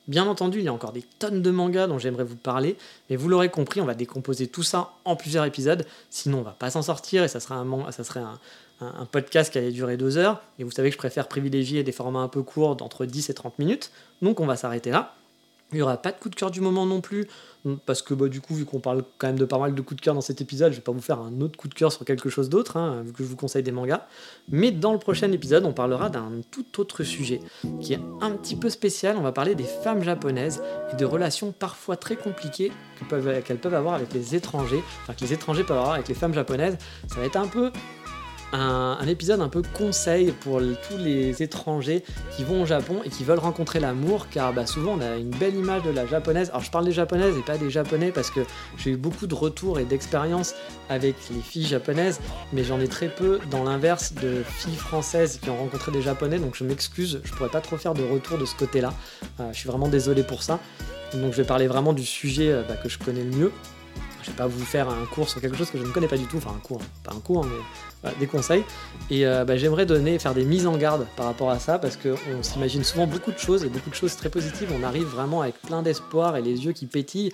Bien 0.07 0.25
entendu, 0.25 0.59
il 0.59 0.63
y 0.63 0.69
a 0.69 0.73
encore 0.73 0.93
des 0.93 1.03
tonnes 1.19 1.41
de 1.41 1.51
mangas 1.51 1.87
dont 1.87 1.99
j'aimerais 1.99 2.23
vous 2.23 2.37
parler, 2.37 2.77
mais 3.09 3.17
vous 3.17 3.27
l'aurez 3.27 3.49
compris, 3.49 3.81
on 3.81 3.85
va 3.85 3.93
décomposer 3.93 4.47
tout 4.47 4.63
ça 4.63 4.93
en 5.03 5.17
plusieurs 5.17 5.43
épisodes, 5.43 5.85
sinon 6.09 6.39
on 6.39 6.43
va 6.43 6.55
pas 6.57 6.69
s'en 6.69 6.81
sortir 6.81 7.25
et 7.25 7.27
ça, 7.27 7.41
sera 7.41 7.55
un, 7.55 7.91
ça 7.91 8.05
serait 8.05 8.21
un, 8.21 8.39
un, 8.79 9.05
podcast 9.05 9.51
qui 9.51 9.57
allait 9.57 9.71
durer 9.71 9.97
deux 9.97 10.17
heures. 10.17 10.41
Et 10.59 10.63
vous 10.63 10.71
savez 10.71 10.89
que 10.89 10.93
je 10.93 10.97
préfère 10.97 11.27
privilégier 11.27 11.83
des 11.83 11.91
formats 11.91 12.21
un 12.21 12.29
peu 12.29 12.41
courts 12.41 12.77
d'entre 12.77 13.05
10 13.05 13.29
et 13.29 13.33
30 13.33 13.59
minutes, 13.59 13.91
donc 14.21 14.39
on 14.39 14.45
va 14.45 14.55
s'arrêter 14.55 14.91
là. 14.91 15.13
Il 15.71 15.75
n'y 15.75 15.81
aura 15.81 15.97
pas 15.97 16.11
de 16.11 16.17
coup 16.17 16.29
de 16.29 16.35
cœur 16.35 16.49
du 16.49 16.61
moment 16.61 16.85
non 16.85 17.01
plus, 17.01 17.27
parce 17.85 18.01
que 18.01 18.13
bah, 18.13 18.29
du 18.29 18.39
coup, 18.39 18.55
vu 18.55 18.63
qu'on 18.63 18.79
parle 18.79 19.03
quand 19.17 19.27
même 19.27 19.37
de 19.37 19.43
pas 19.43 19.57
mal 19.57 19.75
de 19.75 19.81
coups 19.81 19.97
de 19.97 20.01
cœur 20.01 20.13
dans 20.13 20.21
cet 20.21 20.39
épisode, 20.39 20.71
je 20.71 20.77
vais 20.77 20.83
pas 20.83 20.93
vous 20.93 21.01
faire 21.01 21.19
un 21.19 21.41
autre 21.41 21.57
coup 21.57 21.67
de 21.67 21.73
cœur 21.73 21.91
sur 21.91 22.05
quelque 22.05 22.29
chose 22.29 22.47
d'autre, 22.47 22.77
hein, 22.77 23.01
vu 23.05 23.11
que 23.11 23.23
je 23.23 23.27
vous 23.27 23.35
conseille 23.35 23.63
des 23.63 23.71
mangas. 23.71 24.07
Mais 24.49 24.71
dans 24.71 24.93
le 24.93 24.99
prochain 24.99 25.29
épisode, 25.31 25.65
on 25.65 25.73
parlera 25.73 26.09
d'un 26.09 26.31
tout 26.51 26.79
autre 26.79 27.03
sujet, 27.03 27.41
qui 27.81 27.93
est 27.93 27.99
un 28.21 28.31
petit 28.31 28.55
peu 28.55 28.69
spécial. 28.69 29.17
On 29.17 29.21
va 29.21 29.33
parler 29.33 29.55
des 29.55 29.65
femmes 29.65 30.03
japonaises 30.03 30.61
et 30.93 30.95
de 30.95 31.05
relations 31.05 31.51
parfois 31.51 31.97
très 31.97 32.15
compliquées 32.15 32.71
qu'elles 33.09 33.57
peuvent, 33.59 33.73
avoir 33.73 33.95
avec 33.95 34.13
les 34.13 34.35
étrangers, 34.35 34.81
enfin 35.03 35.13
que 35.13 35.31
étrangers 35.31 35.63
peuvent 35.63 35.77
avoir 35.77 35.95
avec 35.95 36.07
les 36.07 36.15
femmes 36.15 36.33
japonaises. 36.33 36.77
Ça 37.07 37.15
va 37.17 37.25
être 37.25 37.35
un 37.35 37.47
peu 37.47 37.71
un, 38.53 39.07
épisode 39.07 39.41
un 39.41 39.49
peu 39.49 39.61
conseil 39.73 40.31
pour 40.31 40.59
tous 40.87 40.97
les 40.97 41.41
étrangers 41.43 42.03
qui 42.35 42.43
vont 42.43 42.63
au 42.63 42.65
Japon 42.65 43.01
et 43.03 43.09
qui 43.09 43.23
veulent 43.23 43.39
rencontrer 43.39 43.79
l'amour, 43.79 44.27
car 44.29 44.53
bah, 44.53 44.65
souvent 44.65 44.97
on 44.97 45.01
a 45.01 45.15
une 45.15 45.29
belle 45.29 45.55
image 45.55 45.83
de 45.83 45.89
la 45.89 46.05
japonaise. 46.05 46.49
Alors 46.49 46.63
je 46.63 46.71
parle 46.71 46.85
des 46.85 46.91
japonaises 46.91 47.37
et 47.37 47.41
pas 47.41 47.57
des 47.57 47.69
japonais 47.69 48.11
parce 48.11 48.31
que 48.31 48.41
j'ai 48.77 48.91
eu 48.91 48.97
beaucoup 48.97 49.27
de 49.27 49.35
retours 49.35 49.79
et 49.79 49.85
d'expériences 49.85 50.55
avec 50.89 51.15
les 51.31 51.41
filles 51.41 51.65
japonaises, 51.65 52.19
mais 52.53 52.63
j'en 52.63 52.79
ai 52.79 52.87
très 52.87 53.09
peu 53.09 53.39
dans 53.51 53.63
l'inverse 53.63 54.13
de 54.13 54.43
filles 54.43 54.75
françaises 54.75 55.39
qui 55.41 55.49
ont 55.49 55.57
rencontré 55.57 55.91
des 55.91 56.01
japonais, 56.01 56.39
donc 56.39 56.55
je 56.55 56.63
m'excuse, 56.63 57.21
je 57.23 57.31
pourrais 57.33 57.49
pas 57.49 57.61
trop 57.61 57.77
faire 57.77 57.93
de 57.93 58.03
retour 58.03 58.37
de 58.37 58.45
ce 58.45 58.55
côté-là. 58.55 58.93
Euh, 59.39 59.49
je 59.51 59.57
suis 59.57 59.67
vraiment 59.67 59.87
désolé 59.87 60.23
pour 60.23 60.43
ça. 60.43 60.59
Donc 61.13 61.31
je 61.31 61.37
vais 61.37 61.47
parler 61.47 61.67
vraiment 61.67 61.93
du 61.93 62.05
sujet 62.05 62.51
euh, 62.51 62.63
bah, 62.67 62.75
que 62.75 62.89
je 62.89 62.97
connais 62.97 63.23
le 63.23 63.31
mieux. 63.31 63.51
Je 64.27 64.31
vais 64.33 64.37
pas 64.37 64.47
vous 64.47 64.65
faire 64.65 64.89
un 64.89 65.05
cours 65.05 65.29
sur 65.29 65.39
quelque 65.39 65.55
chose 65.55 65.71
que 65.71 65.77
je 65.77 65.83
ne 65.83 65.91
connais 65.91 66.09
pas 66.09 66.17
du 66.17 66.25
tout, 66.25 66.37
enfin 66.37 66.53
un 66.53 66.59
cours, 66.59 66.81
pas 67.01 67.13
un 67.13 67.19
cours, 67.21 67.45
mais 67.45 68.11
des 68.19 68.27
conseils. 68.27 68.65
Et 69.09 69.25
euh, 69.25 69.45
bah, 69.45 69.55
j'aimerais 69.55 69.85
donner, 69.85 70.19
faire 70.19 70.33
des 70.33 70.43
mises 70.43 70.67
en 70.67 70.77
garde 70.77 71.07
par 71.15 71.27
rapport 71.27 71.49
à 71.49 71.59
ça, 71.59 71.79
parce 71.79 71.95
qu'on 71.95 72.43
s'imagine 72.43 72.83
souvent 72.83 73.07
beaucoup 73.07 73.31
de 73.31 73.37
choses 73.37 73.63
et 73.63 73.69
beaucoup 73.69 73.89
de 73.89 73.95
choses 73.95 74.17
très 74.17 74.29
positives. 74.29 74.69
On 74.77 74.83
arrive 74.83 75.05
vraiment 75.05 75.41
avec 75.41 75.61
plein 75.61 75.81
d'espoir 75.81 76.35
et 76.35 76.41
les 76.41 76.65
yeux 76.65 76.73
qui 76.73 76.87
pétillent. 76.87 77.31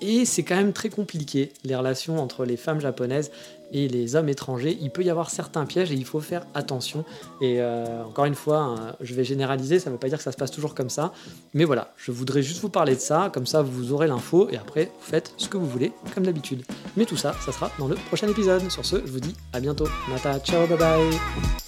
Et 0.00 0.24
c'est 0.24 0.44
quand 0.44 0.54
même 0.54 0.72
très 0.72 0.90
compliqué, 0.90 1.52
les 1.64 1.74
relations 1.74 2.22
entre 2.22 2.44
les 2.44 2.56
femmes 2.56 2.80
japonaises 2.80 3.32
et 3.72 3.88
les 3.88 4.16
hommes 4.16 4.28
étrangers. 4.28 4.78
Il 4.80 4.90
peut 4.90 5.02
y 5.02 5.10
avoir 5.10 5.30
certains 5.30 5.66
pièges 5.66 5.92
et 5.92 5.94
il 5.94 6.04
faut 6.04 6.20
faire 6.20 6.46
attention. 6.54 7.04
Et 7.40 7.60
euh, 7.60 8.04
encore 8.04 8.24
une 8.24 8.34
fois, 8.34 8.58
hein, 8.58 8.96
je 9.00 9.14
vais 9.14 9.24
généraliser, 9.24 9.78
ça 9.78 9.90
ne 9.90 9.94
veut 9.94 10.00
pas 10.00 10.08
dire 10.08 10.18
que 10.18 10.24
ça 10.24 10.32
se 10.32 10.36
passe 10.36 10.50
toujours 10.50 10.74
comme 10.74 10.90
ça. 10.90 11.12
Mais 11.54 11.64
voilà, 11.64 11.92
je 11.96 12.12
voudrais 12.12 12.42
juste 12.42 12.60
vous 12.60 12.70
parler 12.70 12.94
de 12.94 13.00
ça, 13.00 13.30
comme 13.32 13.46
ça 13.46 13.62
vous 13.62 13.92
aurez 13.92 14.06
l'info 14.06 14.48
et 14.50 14.56
après 14.56 14.86
vous 14.86 15.06
faites 15.06 15.32
ce 15.36 15.48
que 15.48 15.56
vous 15.56 15.66
voulez, 15.66 15.92
comme 16.14 16.24
d'habitude. 16.24 16.64
Mais 16.96 17.04
tout 17.04 17.16
ça, 17.16 17.34
ça 17.44 17.52
sera 17.52 17.70
dans 17.78 17.88
le 17.88 17.94
prochain 17.94 18.28
épisode. 18.28 18.70
Sur 18.70 18.84
ce, 18.84 18.96
je 18.96 19.12
vous 19.12 19.20
dis 19.20 19.34
à 19.52 19.60
bientôt. 19.60 19.88
Mata, 20.08 20.38
ciao, 20.40 20.66
bye 20.66 20.78
bye. 20.78 21.67